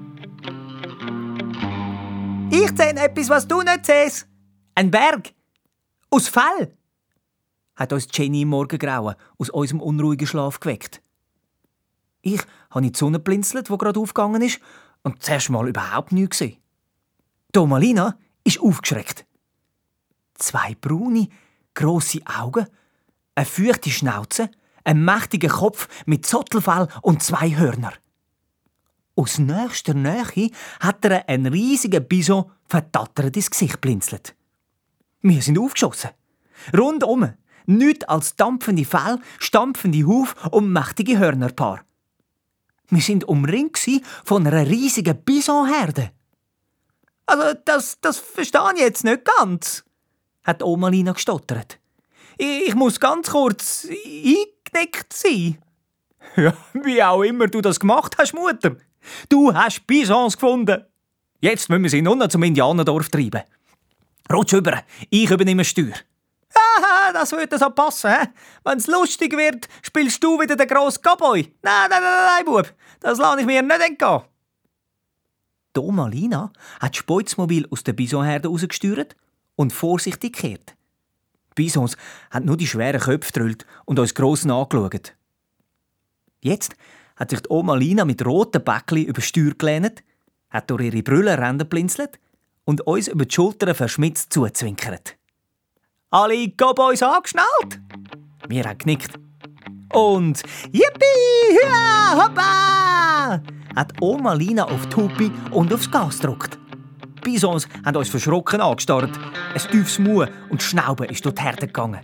[2.51, 4.27] Ich sehe etwas, was du nicht siehst.
[4.75, 5.33] Ein Berg.
[6.11, 6.75] Aus Fell
[7.77, 11.01] hat uns Jenny im Morgengrauen aus unserem unruhigen Schlaf geweckt.
[12.23, 12.41] Ich
[12.71, 14.59] habe in die Sonne blinzelt, die gerade aufgegangen ist,
[15.07, 16.57] und zuerst mal überhaupt nichts gesehen.
[17.53, 19.25] Domalina ist aufgeschreckt.
[20.35, 21.29] Zwei braune,
[21.75, 22.67] grosse Augen,
[23.37, 24.51] eine feuchte Schnauze,
[24.83, 27.93] ein mächtiger Kopf mit Zottelfell und zwei Hörner.
[29.15, 30.51] Aus nächster Nähe
[30.81, 34.35] hat er einen riesigen Bison verdattert ins Gesicht blinzelt.
[35.23, 36.11] Wir sind aufgeschossen.
[36.77, 37.33] Rundum
[37.67, 41.85] nichts als dampfende Fell, stampfende Huf und mächtige Hörnerpaar.
[42.89, 43.79] Wir sind umringt
[44.25, 46.11] von einer riesigen Bisonherde.
[47.27, 49.85] Also, das, das verstehe ich jetzt nicht ganz,
[50.45, 51.79] hat Oma Lina gestottert.
[52.39, 55.59] Ich, muss ganz kurz eingeknickt sein.
[56.37, 58.77] Ja, wie auch immer du das gemacht hast, Mutter.
[59.29, 60.85] Du hast Bisons gefunden.
[61.41, 63.43] Jetzt müssen wir sie noch zum Indianerdorf treiben.
[64.31, 65.95] Rutsch über, ich übernehme Steuer.
[66.57, 68.29] Haha, das würde so passen, hä?
[68.65, 71.43] Wenn's lustig wird, spielst du wieder den grossen Cowboy.
[71.63, 74.23] Nein, nein, nein, nein, Bub, das lasse ich mir nicht entgehen.
[75.73, 79.15] Domalina hat das Speuzmobil aus der Bisonherde rausgesteuert
[79.57, 80.75] und vorsichtig gekehrt.
[81.55, 81.97] Bisons
[82.31, 85.15] haben nur die schweren Köpfe gedrüllt und uns gross angeschaut.
[86.41, 86.77] Jetzt
[87.17, 90.03] hat sich die Oma Lina mit roten Bäckchen über die Steuer gelehnt,
[90.51, 92.19] hat durch ihre Brille Ränder blinzelt
[92.65, 95.17] und uns über die Schultern verschmitzt zuzwinkert.
[96.11, 97.81] Alle Cowboys angeschnallt?
[98.49, 99.19] Wir haben genickt.
[99.93, 100.41] Und
[100.71, 103.43] Yippie, hua, hoppa!
[103.75, 106.59] hat Oma Lina auf die Hupe und aufs Gas gedrückt.
[107.23, 109.19] Bisons haben uns verschrocken angestarrt.
[109.53, 112.01] Ein tiefes Mu und Schnauben ist durch die Herde gegangen.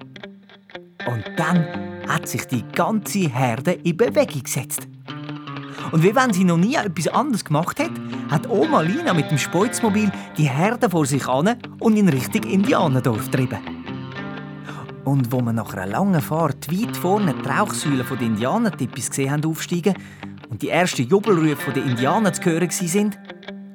[1.07, 1.65] Und dann
[2.09, 4.89] hat sich die ganze Herde in Bewegung gesetzt.
[5.93, 7.93] Und wie wenn sie noch nie etwas anderes gemacht hat,
[8.31, 13.31] hat Oma Lina mit dem Speuzmobil die Herde vor sich an und in Richtung Indianerdorf
[13.31, 13.82] getrieben.
[15.05, 19.45] Und wo wir nach einer langen Fahrt weit vorne die Rauchsäulen der Indianertippis gesehen haben
[19.45, 19.95] aufsteigen
[20.49, 23.17] und die ersten Jubelrufe der Indianer zu hören waren,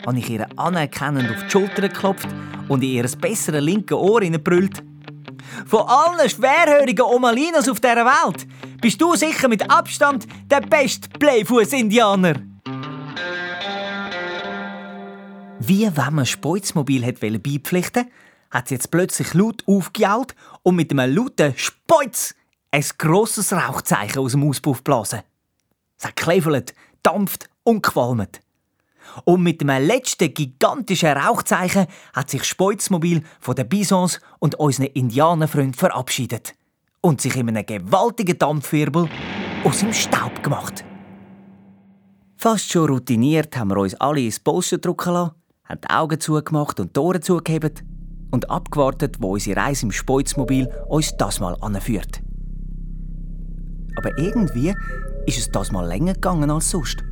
[0.06, 2.30] habe ich ihr anerkennend auf die Schulter geklopft
[2.70, 4.82] und in ihr bessere linke Ohr brüllt.
[5.66, 8.48] Von allen schwerhörigen Omalinos auf dieser Welt
[8.80, 12.36] bist du sicher mit Abstand der beste Playfuß-Indianer.
[15.60, 18.12] Wie wenn man Speuzmobil beipflichten wollte,
[18.52, 22.36] hat sie jetzt plötzlich laut aufgejault und mit einem lauten Speuz
[22.72, 25.22] ein grosses Rauchzeichen aus dem Auspuff geblasen.
[25.98, 26.74] Es hat klevelt,
[27.04, 28.42] dampft und qualmt.
[29.24, 35.74] Und mit dem letzten gigantischen Rauchzeichen hat sich Speuzmobil von den Bisons und unseren Indianerfreunden
[35.74, 36.54] verabschiedet
[37.02, 39.10] und sich in einem gewaltigen Dampfwirbel
[39.64, 40.84] aus dem Staub gemacht.
[42.36, 46.80] Fast schon routiniert haben wir uns alle ins Polster drücken lassen, haben die Augen zugemacht
[46.80, 47.84] und die Ohren zugehebt
[48.32, 52.22] und abgewartet, wo unsere Reise im Speuzmobil uns das mal anführt.
[53.98, 54.76] Aber irgendwie
[55.26, 57.04] ist es das mal länger gegangen als sonst.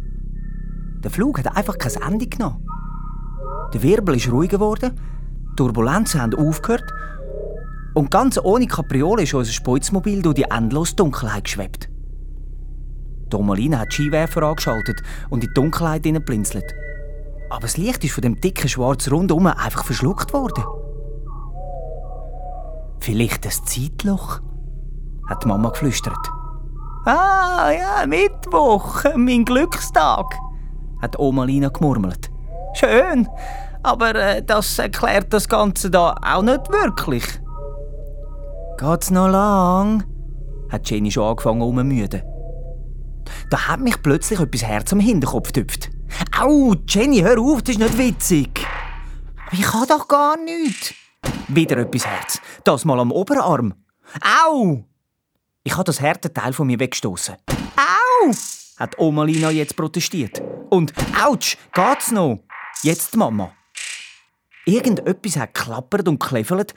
[1.03, 2.66] Der Flug hat einfach kein Ende genommen.
[3.74, 4.91] Der Wirbel ist ruhiger geworden,
[5.55, 6.91] Turbulenzen haben aufgehört
[7.93, 11.89] und ganz ohne Kapriole ist unser Speuzmobil durch die endlose Dunkelheit geschwebt.
[13.30, 16.76] Domalina hat die Skiwerfer angeschaltet und in die Dunkelheit blinzelt.
[17.49, 20.63] Aber das Licht ist von dem dicken schwarzen Rundum einfach verschluckt worden.
[23.00, 24.41] Vielleicht ein Zeitloch?
[25.28, 26.18] hat die Mama geflüstert.
[27.06, 30.26] Ah, ja, Mittwoch, mein Glückstag,
[31.02, 32.30] hat Oma Lina gemurmelt.
[32.74, 33.28] Schön,
[33.84, 37.24] aber äh, das erklärt das Ganze da auch nicht wirklich.
[38.78, 40.04] Geht's noch lang?
[40.70, 42.24] hat Jenny schon angefangen umzumüden.
[43.50, 45.91] Da hat mich plötzlich etwas Herz am Hinterkopf getüpft.
[46.39, 48.66] Au, Jenny, hör auf, das ist nicht witzig.
[49.52, 50.93] Ich kann doch gar nichts.
[51.48, 52.41] Wieder etwas Herz.
[52.64, 53.74] Das mal am Oberarm.
[54.22, 54.84] Au!
[55.64, 57.36] Ich habe das harte Teil von mir weggestoßen.
[57.76, 58.32] Au!
[58.78, 60.41] hat Oma Lina jetzt protestiert.
[60.70, 60.93] Und
[61.24, 62.39] Autsch, geht's noch?
[62.82, 63.52] Jetzt die Mama.
[64.66, 66.74] Irgendetwas hat klappert und kleffelt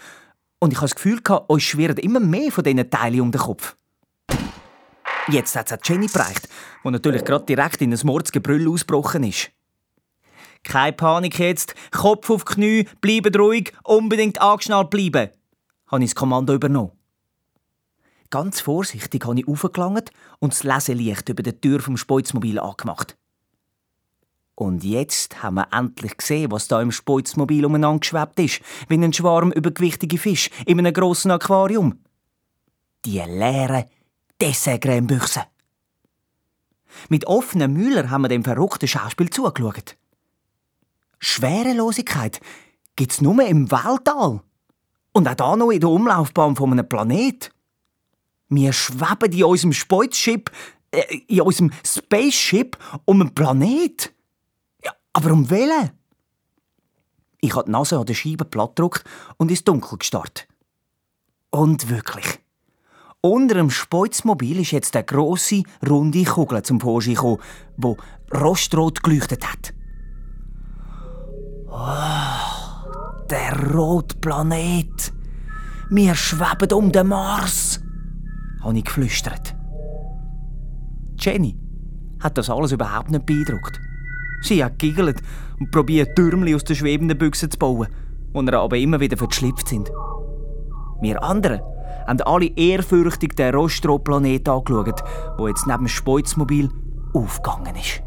[0.59, 3.77] und ich habe das Gefühl, euch schwirren immer mehr von diesen Teilen um den Kopf.
[5.29, 6.49] Jetzt hat es Jenny bereicht,
[6.83, 9.51] wo natürlich gerade direkt in ein Mordsgebrüll ausgebrochen ist.
[10.65, 15.31] Keine Panik jetzt, Kopf auf Knie, bleiben ruhig, unbedingt angeschnallt bleiben,
[15.87, 16.93] habe ich das Kommando übernommen.
[18.31, 23.17] Ganz vorsichtig habe ich aufgelangt und das Leselicht über der Tür vom Speuzmobil angemacht.
[24.55, 29.13] Und jetzt haben wir endlich gesehen, was da im Speuzmobil umeinander geschwebt ist, wie ein
[29.13, 32.01] Schwarm übergewichtige Fisch in einem grossen Aquarium.
[33.05, 33.85] Die leeren
[34.41, 35.45] Dessertcremebüchse.
[37.09, 39.97] Mit offenen Müller haben wir dem verrückten Schauspiel zugeschaut.
[41.19, 42.41] Schwerelosigkeit
[42.97, 44.41] gibt's nur im Weltall.
[45.13, 47.51] Und auch da noch in der Umlaufbahn von einem Planet.
[48.49, 50.51] Wir schweben in unserem Spaceship,
[50.91, 54.13] äh, in unserem Spaceship um einen Planet.
[54.85, 55.91] Ja, aber um welchen?
[57.41, 59.05] Ich habe die Nase an der Scheibe platt gedrückt
[59.37, 60.49] und ins Dunkel gestarrt.
[61.51, 62.41] Und wirklich.
[63.21, 67.43] Unter dem Speuzmobil ist jetzt eine grosse, runde Kugel zum Vorschein gekommen,
[67.77, 67.97] die
[68.33, 69.75] rostrot geleuchtet hat.
[71.81, 75.13] Oh, der rote Planet.
[75.91, 77.81] Wir schweben um den Mars,
[78.63, 79.55] habe ich geflüstert.
[81.19, 81.57] Jenny
[82.21, 83.81] hat das alles überhaupt nicht beeindruckt.
[84.43, 85.23] Sie hat giggelt
[85.61, 87.89] und probiert, Türmchen aus den schwebenden Büchsen zu bauen,
[88.35, 89.91] die ihr aber immer wieder verschlüpft sind.
[91.01, 91.61] Wir anderen
[92.09, 95.05] haben alle ehrfürchtig den Rostro-Planet angeschaut,
[95.39, 96.71] der jetzt neben dem Speuzmobil
[97.15, 98.03] aufgegangen ist.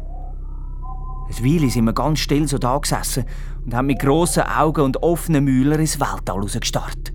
[1.28, 3.24] Ein Weile sind wir ganz still so da gesessen
[3.64, 7.12] und haben mit grossen Augen und offenen Mühlen ins Weltall rausgestarrt.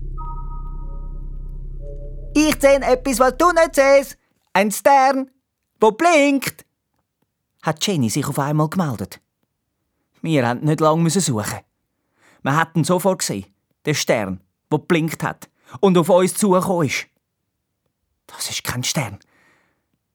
[2.34, 4.18] Ich sehe etwas, was du nicht siehst.
[4.52, 5.30] Ein Stern,
[5.80, 6.64] der blinkt.
[7.62, 9.20] Hat Jenny sich auf einmal gemeldet.
[10.22, 11.60] Wir mussten nicht lange suchen.
[12.42, 13.46] Wir hätten sofort gesehen,
[13.86, 14.40] den Stern,
[14.72, 15.48] der blinkt hat
[15.80, 17.06] und auf uns zugekommen ist.
[18.26, 19.18] Das ist kein Stern.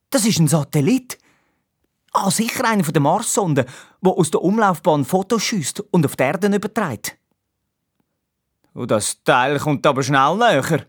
[0.09, 1.17] Das ist ein Satellit.
[2.13, 3.65] Ah, sicher einer von den Marssonden,
[4.01, 7.17] der aus der Umlaufbahn Fotos schießt und auf die Erde überträgt.
[8.73, 10.85] Und das Teil kommt aber schnell näher.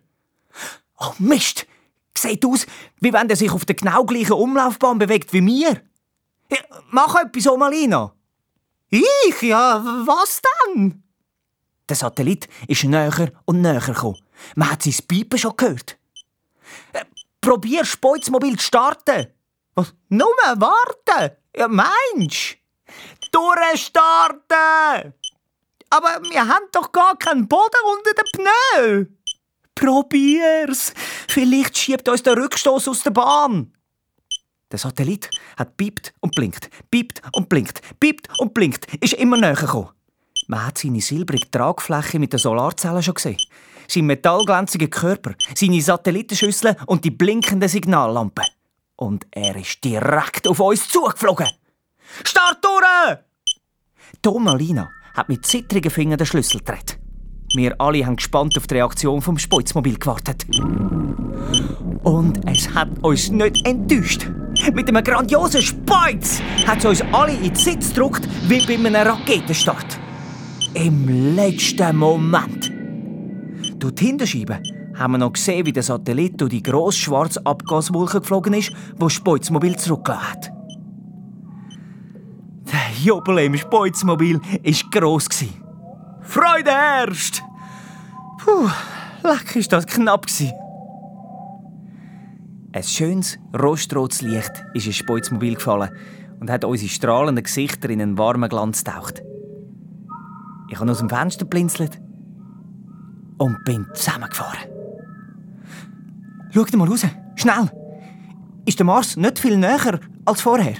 [0.98, 1.66] Oh Mist!
[2.16, 2.66] Sieht aus,
[3.00, 5.80] wie wenn er sich auf der genau gleichen Umlaufbahn bewegt wie mir.
[6.50, 6.58] Ja,
[6.90, 8.14] mach etwas, Omalina.
[8.88, 9.42] Ich?
[9.42, 11.02] Ja, was denn?
[11.88, 14.20] Der Satellit ist näher und näher gekommen.
[14.54, 15.98] Man hat sein Piepen schon gehört.
[16.92, 17.04] Äh,
[17.40, 19.26] probier Speuzmobil zu starten.
[19.74, 19.94] Was?
[20.08, 21.36] Nur warten?
[21.56, 22.58] Ja, meinst
[23.32, 25.14] Durchstarten!
[25.90, 29.06] Aber wir haben doch gar keinen Boden unter den Pneu.
[29.74, 30.92] Probier's.
[31.28, 33.72] Vielleicht schiebt uns der Rückstoß aus der Bahn.
[34.70, 39.54] Der Satellit hat piept und blinkt, piept und blinkt, piept und blinkt, ist immer näher
[39.54, 39.90] gekommen.
[40.46, 43.38] Man hat seine silbrige Tragfläche mit den Solarzellen schon gesehen.
[43.88, 48.44] Sein metallglänziger Körper, seine Satellitenschüsseln und die blinkenden Signallampen.
[48.96, 51.48] Und er ist direkt auf uns zugeflogen.
[52.24, 53.18] Start durch!
[54.22, 56.98] Tom Lina hat mit zittrigen Fingern den Schlüssel gedreht.
[57.54, 60.44] Wir alle haben gespannt auf die Reaktion vom Speuzmobil gewartet.
[62.02, 64.28] Und es hat uns nicht enttäuscht.
[64.72, 68.94] Mit einem grandiosen Speuz hat es uns alle in den Sitz gedrückt, wie bei einem
[68.94, 69.98] Raketenstart.
[70.74, 72.72] Im letzten Moment.
[73.78, 74.60] Durch die Hinterscheibe
[74.96, 79.08] haben wir noch gesehen, wie der Satellit durch die grosse schwarze Abgaswolke geflogen ist, wo
[79.08, 80.52] Speuzmobil zurückgelassen hat.
[82.72, 85.28] Der Jubel im Speuzmobil war gross.
[86.22, 87.42] Freude herrscht!
[88.38, 88.68] Puh,
[89.22, 90.26] leck ist das knapp.
[92.72, 95.90] Ein schönes, rostrotes Licht ist ins Speuzmobil gefallen
[96.40, 99.22] und hat unsere strahlenden Gesichter in einen warmen Glanz getaucht.
[100.68, 102.00] Ich habe aus dem Fenster blinzelt
[103.38, 104.73] und bin zusammengefahren.
[106.54, 107.68] Schau mal raus, schnell!
[108.64, 110.76] Ist der Mars nicht viel näher als vorher?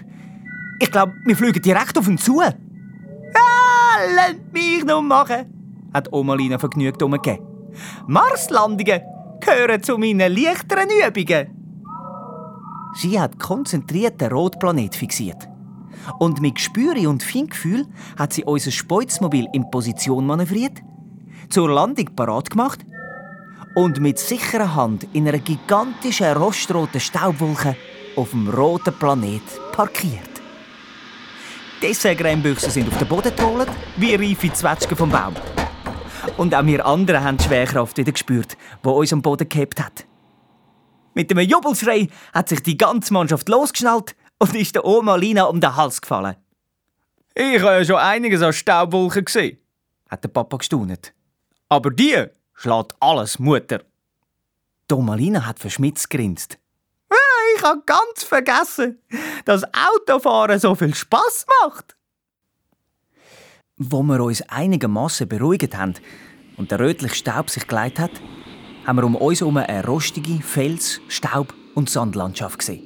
[0.79, 2.41] Ich glaube, wir fliegen direkt auf ihn zu.
[2.41, 2.53] Ah,
[4.15, 7.45] lasst mich noch machen, hat Oma Lina vergnügt umgegeben.
[8.07, 9.01] Marslandungen
[9.41, 11.51] gehören zu meinen leichteren Übungen.
[12.95, 15.49] Sie hat konzentriert den Rotplanet fixiert.
[16.21, 20.83] Und mit Gespüre und Feingefühl hat sie unser Speuzmobil in Position manövriert,
[21.49, 22.87] zur Landung parat gemacht
[23.75, 27.77] und mit sicherer Hand in einer gigantischen rostroten Staubwolke
[28.17, 30.31] auf dem roten Planet parkiert.
[31.83, 35.35] Die Dessertcremebüchsen sind auf den Boden getrollt, wie reife Zwetschgen vom Baum.
[36.37, 40.07] Und auch wir anderen haben die Schwerkraft wieder gespürt, die uns am Boden gehabt hat.
[41.13, 45.61] Mit einem Jubelschrei hat sich die ganze Mannschaft losgeschnallt und ist der Oma Lina um
[45.61, 46.37] den Hals gefallen.
[47.35, 49.59] Ich habe ja schon einiges an Staubwolken gesehen,
[50.09, 51.13] hat der Papa gestaunet.
[51.69, 53.83] Aber die schlägt alles Mutter.
[54.91, 56.59] Die Oma Lina hat verschmitzt grinst.
[57.57, 58.99] Ich habe ganz vergessen,
[59.45, 61.97] dass Autofahren so viel Spaß macht.
[63.77, 65.95] Wo wir uns einigermaßen beruhigt haben
[66.57, 68.11] und der rötliche Staub sich geleitet hat,
[68.87, 72.83] haben wir um uns herum eine rostige Fels-, Staub- und Sandlandschaft gesehen.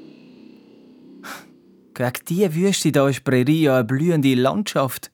[1.95, 5.11] Gegen diese Wüste da ist Prärie ja eine blühende Landschaft,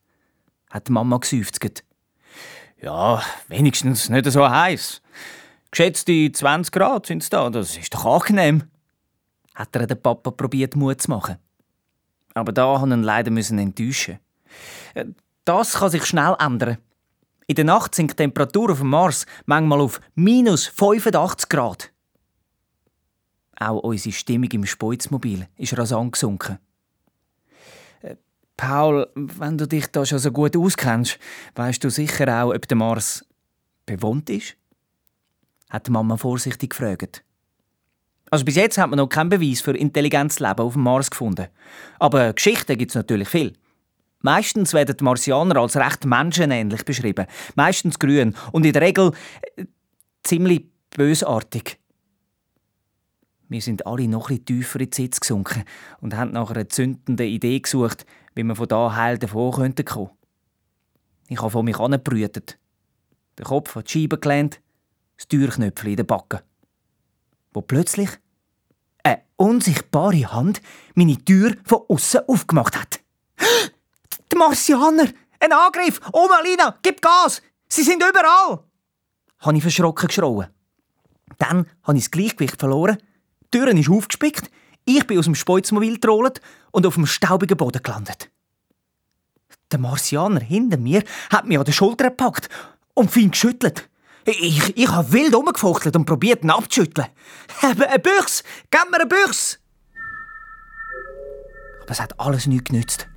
[0.69, 1.85] hat die Mama geseufzt.
[2.85, 5.01] Ja, wenigstens nicht so heiß.
[5.71, 8.65] Geschätzte 20 Grad sind es da, das ist doch angenehm.
[9.55, 11.39] Hat er den Papa probiert Mut zu machen.
[12.35, 14.19] Aber da haben ihn leider müssen enttäuschen.
[15.47, 16.77] Das kann sich schnell ändern.
[17.47, 21.91] In der Nacht sinkt die Temperatur auf dem Mars manchmal auf minus 85 Grad.
[23.59, 26.59] Auch unsere Stimmung im Speuzmobil ist rasant gesunken.
[28.57, 31.19] Paul, wenn du dich da schon so gut auskennst,
[31.55, 33.25] weißt du sicher auch, ob der Mars
[33.87, 34.57] bewohnt ist?
[35.71, 37.25] Hat die Mama vorsichtig gefragt.
[38.31, 41.49] Also bis jetzt hat man noch keinen Beweis für intelligentes Leben auf dem Mars gefunden.
[41.99, 43.55] Aber Geschichten gibt es natürlich viel.
[44.21, 47.27] Meistens werden die Marsianer als recht menschenähnlich beschrieben.
[47.57, 49.13] Meistens grün und in der Regel
[49.57, 49.67] äh,
[50.23, 50.65] ziemlich
[50.97, 51.79] bösartig.
[53.49, 55.65] Wir sind alle noch etwas tiefer in die Sitz gesunken
[56.01, 60.11] und haben nach einer zündenden Idee gesucht, wie wir von da heil davon kommen könnten.
[61.29, 62.59] Ich habe von mich angebrütet.
[63.39, 64.61] Den Kopf an die Scheibe gelehnt,
[65.17, 66.41] das Türknöpfchen in den Backen.
[67.53, 68.11] Wo plötzlich
[69.03, 70.61] eine unsichtbare Hand
[70.95, 73.01] meine Tür von außen aufgemacht hat.
[74.33, 75.09] Die Marsianer!
[75.41, 76.01] Ein Angriff!
[76.13, 77.43] Oma Lina, gib Gas!
[77.69, 78.65] Sie sind überall!
[79.39, 80.49] Habe ich verschrocken geschrauen.
[81.39, 82.99] Dann habe ich das Gleichgewicht verloren,
[83.55, 84.51] die Tür ist aufgespickt,
[84.85, 86.41] ich bin aus dem Speuzmobil getrollt
[86.73, 88.31] und auf dem staubigen Boden gelandet.
[89.71, 92.49] Der Marsianer hinter mir hat mich an der Schulter gepackt
[92.95, 93.89] und fein geschüttelt.
[94.27, 97.09] Ich, ich habe wild umgefuchtelt und probiert, ihn abzuschütteln.
[97.63, 98.43] Eine Büchse!
[98.71, 99.59] Gib mir eine Büchse!
[101.83, 103.09] Aber es hat alles nichts genützt.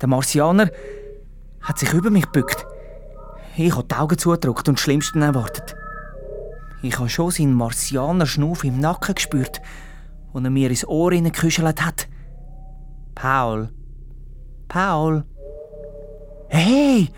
[0.00, 0.70] Der Marsianer
[1.62, 2.66] hat sich über mich gebückt.
[3.56, 5.74] Ich habe die Augen zugedrückt und das Schlimmste erwartet.
[6.84, 9.62] Ich habe schon seinen Marsianer-Schnuff im Nacken gespürt,
[10.34, 12.08] wo er mir ins Ohr hineingeküschelt hat.
[13.14, 13.70] Paul.
[14.68, 15.24] Paul.
[16.48, 17.08] Hey!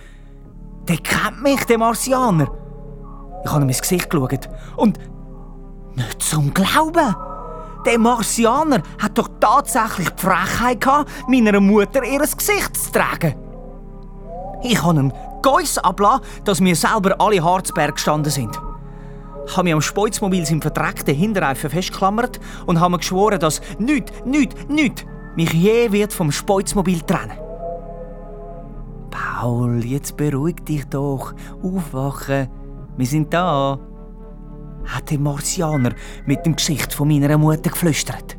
[0.87, 2.47] Der kennt mich, der Marsianer.
[3.45, 4.49] Ich habe ihm ins Gesicht geschaut.
[4.77, 5.01] Und
[5.97, 7.17] nicht zum Glauben!
[7.85, 13.35] Der Marsianer hat doch tatsächlich die Frechheit gehabt, meiner Mutter ihr Gesicht zu tragen.
[14.62, 15.12] Ich habe einen
[15.43, 18.57] Geiss abgelassen, dass wir selber alle Harzberg gestanden sind.
[19.49, 24.57] Habe mich am Speuzmobil seinem verdreckten Hinterreifen festgeklammert und habe mir geschworen, dass nichts, nichts,
[24.68, 25.05] nichts
[25.36, 27.38] mich je wird vom Speuzmobil trennen.
[29.11, 31.34] Paul, jetzt beruhig dich doch.
[31.62, 32.49] Aufwachen.
[32.97, 33.78] Wir sind da
[34.86, 35.92] hat der Marsianer
[36.26, 38.38] mit dem Gesicht von meiner Mutter geflüstert.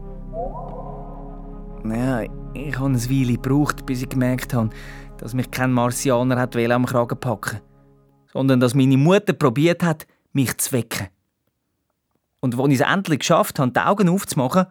[1.84, 2.22] Ja,
[2.54, 4.70] ich habe eine Weile gebraucht, bis ich gemerkt habe,
[5.18, 7.60] dass mich kein Marsianer hat am Kragen packen
[8.34, 10.06] sondern dass meine Mutter probiert hat,
[10.38, 11.08] mich zu wecken.
[12.40, 14.68] Und als ich es endlich geschafft habe, die Augen aufzumachen,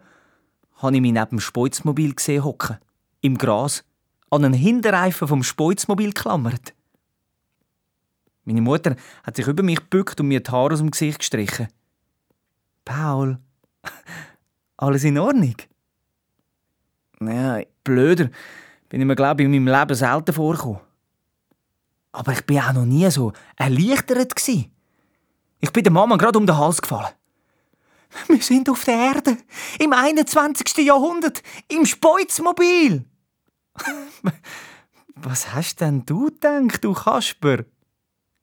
[0.77, 2.77] habe ich mich neben dem Speuzmobil gesehen hocken,
[3.21, 3.83] im Gras,
[4.29, 6.73] an einen Hinterreifen vom Speuzmobil klammert.
[8.45, 11.67] Meine Mutter hat sich über mich gebückt und mir die Haare aus dem Gesicht gestrichen.
[12.85, 13.39] Paul,
[14.77, 15.55] alles in Ordnung?
[17.19, 18.29] Ja, blöder
[18.87, 20.79] bin ich mir, glaube ich, in meinem Leben selten vorgekommen.
[22.13, 24.35] Aber ich war auch noch nie so erleichtert.
[24.35, 24.71] Gewesen.
[25.59, 27.13] Ich bin der Mama gerade um den Hals gefallen.
[28.27, 29.37] Wir sind auf der Erde,
[29.79, 30.77] im 21.
[30.85, 33.05] Jahrhundert, im Speuzmobil.
[35.15, 37.65] Was hast denn du gedacht, du Kasper?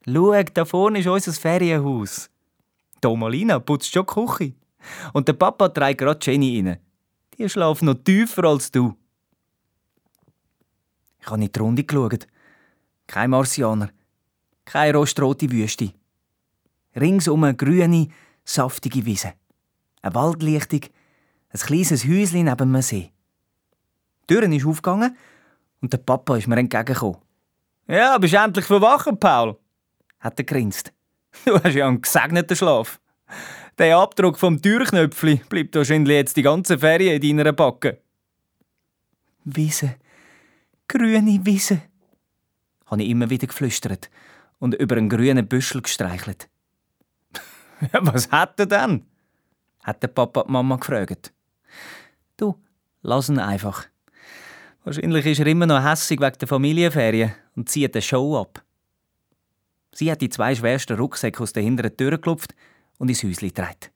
[0.07, 2.29] Schau, da vorne ist unser Ferienhaus.
[3.03, 4.55] Die Omalina putzt schon die Küche.
[5.13, 6.79] Und der Papa trägt gerade Jenny rein.
[7.39, 8.95] Die schläft noch tiefer als du.
[11.21, 12.27] Ich habe in die Runde geschaut.
[13.07, 13.91] Kein Marsianer.
[14.65, 15.95] Keine rostrote Wüste.
[16.97, 18.09] Ringsum eine grüne,
[18.45, 19.35] saftige Wiese.
[20.03, 20.81] Eine Waldlichtung,
[21.51, 23.11] ein kleines Häuschen neben dem See.
[24.29, 25.17] Die Tür ist aufgegangen
[25.81, 27.19] und der Papa ist mir entgegengekommen.
[27.87, 29.59] Ja, bist endlich verwachen, Paul,
[30.21, 30.93] hat er grinst.
[31.45, 33.01] Du hast ja einen gesegneten Schlaf.
[33.77, 37.99] Der Abdruck vom Türknöpfli bleibt wahrscheinlich jetzt die ganze Ferien in deiner Backe.
[39.45, 39.97] Wiese,
[40.87, 41.83] grüne Wiese,
[42.87, 44.11] habe ich immer wieder geflüstert
[44.59, 46.49] und über einen grünen Büschel gestreichelt.
[47.93, 49.07] Was hat er denn?
[49.85, 51.33] hat der Papa die Mama gefragt.
[52.37, 52.57] Du,
[53.03, 53.87] lass ihn einfach.
[54.83, 58.63] Wahrscheinlich ist er immer noch hässig wegen der Familienferien und zieht eine Show ab.
[59.93, 62.55] Sie hat die zwei schwersten Rucksäcke aus der hinteren Tür geklopft
[62.99, 63.93] und ins Häuschen getragen.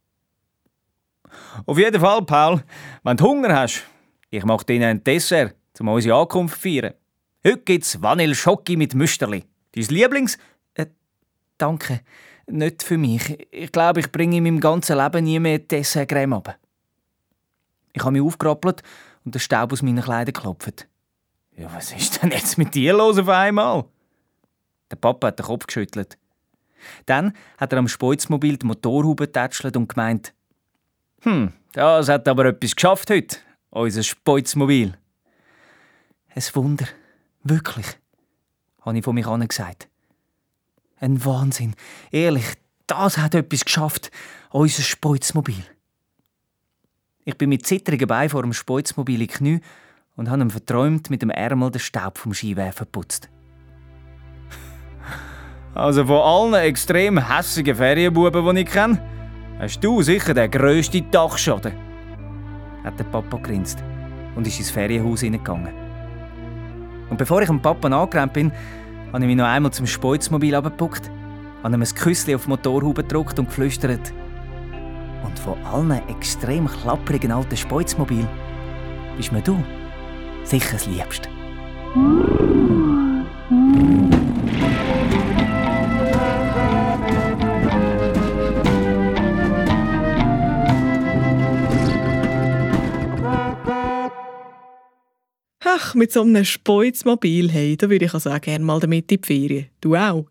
[1.66, 2.62] Auf jeden Fall, Paul,
[3.02, 3.84] wenn du Hunger hast,
[4.30, 6.94] ich mache dir ein Dessert, um unsere Ankunft zu feiern.
[7.44, 9.44] Heute gibt's Vanille-Schocki mit Müsterli.
[9.72, 10.38] Dein Lieblings...
[10.74, 10.86] Äh,
[11.56, 12.00] danke,
[12.50, 13.46] nicht für mich.
[13.50, 16.58] Ich glaube, ich bringe in meinem ganzen Leben nie mehr Dessertcreme ab.
[17.92, 18.82] Ich habe mich aufgerappelt
[19.24, 20.88] und den Staub aus meinen Kleidern geklopft.
[21.56, 23.84] Ja, was ist denn jetzt mit dir los auf einmal?
[24.90, 26.16] Der Papa hat den Kopf geschüttelt.
[27.06, 30.32] Dann hat er am Speuzmobil die Motorhaube getätschelt und gemeint,
[31.22, 33.38] hm, das hat aber etwas geschafft heute,
[33.70, 34.96] unser Speuzmobil.
[36.28, 36.86] Ein Wunder,
[37.42, 37.86] wirklich,
[38.82, 39.88] habe ich von mich an gesagt.
[41.00, 41.74] Ein Wahnsinn,
[42.10, 42.44] ehrlich,
[42.86, 44.10] das hat etwas geschafft,
[44.50, 45.62] unser Speuzmobil.
[47.24, 49.60] Ich bin mit zittrigen Beinen vor dem Speuzmobil in Knie
[50.16, 53.28] und habe ihm verträumt mit dem Ärmel den Staub vom Skiwerfer putzt.
[55.74, 59.00] Also von allen extrem hässigen Ferienbuben, die ich kenne,
[59.60, 61.72] hast du sicher den grössten Dachschaden.
[62.82, 63.78] Hat der Papa grinst
[64.34, 65.74] und ist ins Ferienhaus hineingegangen.
[67.10, 68.50] Und bevor ich dem Papa angerannt bin,
[69.12, 71.10] habe ich mich noch einmal zum Speuzmobil abgepuckt,
[71.62, 74.12] habe ihm ein Küsschen auf die Motorhaube gedruckt und geflüstert.
[75.24, 78.26] Und von allen extrem klapprigen alten Speuzmobil
[79.16, 79.62] bist mir du
[80.44, 81.28] sicher das Liebste.
[95.70, 99.20] Ach, mit so einem Speuzmobil, hey, da würde ich also auch gerne mal damit in
[99.20, 99.66] die Ferien.
[99.82, 100.24] Du auch.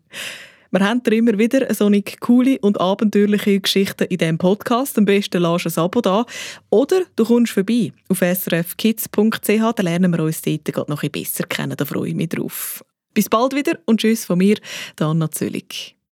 [0.72, 4.98] Wir haben da immer wieder so eine coole und abenteuerliche Geschichten in diesem Podcast.
[4.98, 6.26] Am besten lass ein Abo da.
[6.70, 11.44] Oder du kommst vorbei auf srfkids.ch, da lernen wir uns dort noch ein bisschen besser
[11.44, 11.76] kennen.
[11.76, 12.84] Da freue ich mich drauf.
[13.14, 14.56] Bis bald wieder und tschüss von mir,
[14.98, 15.97] Anna Züllig.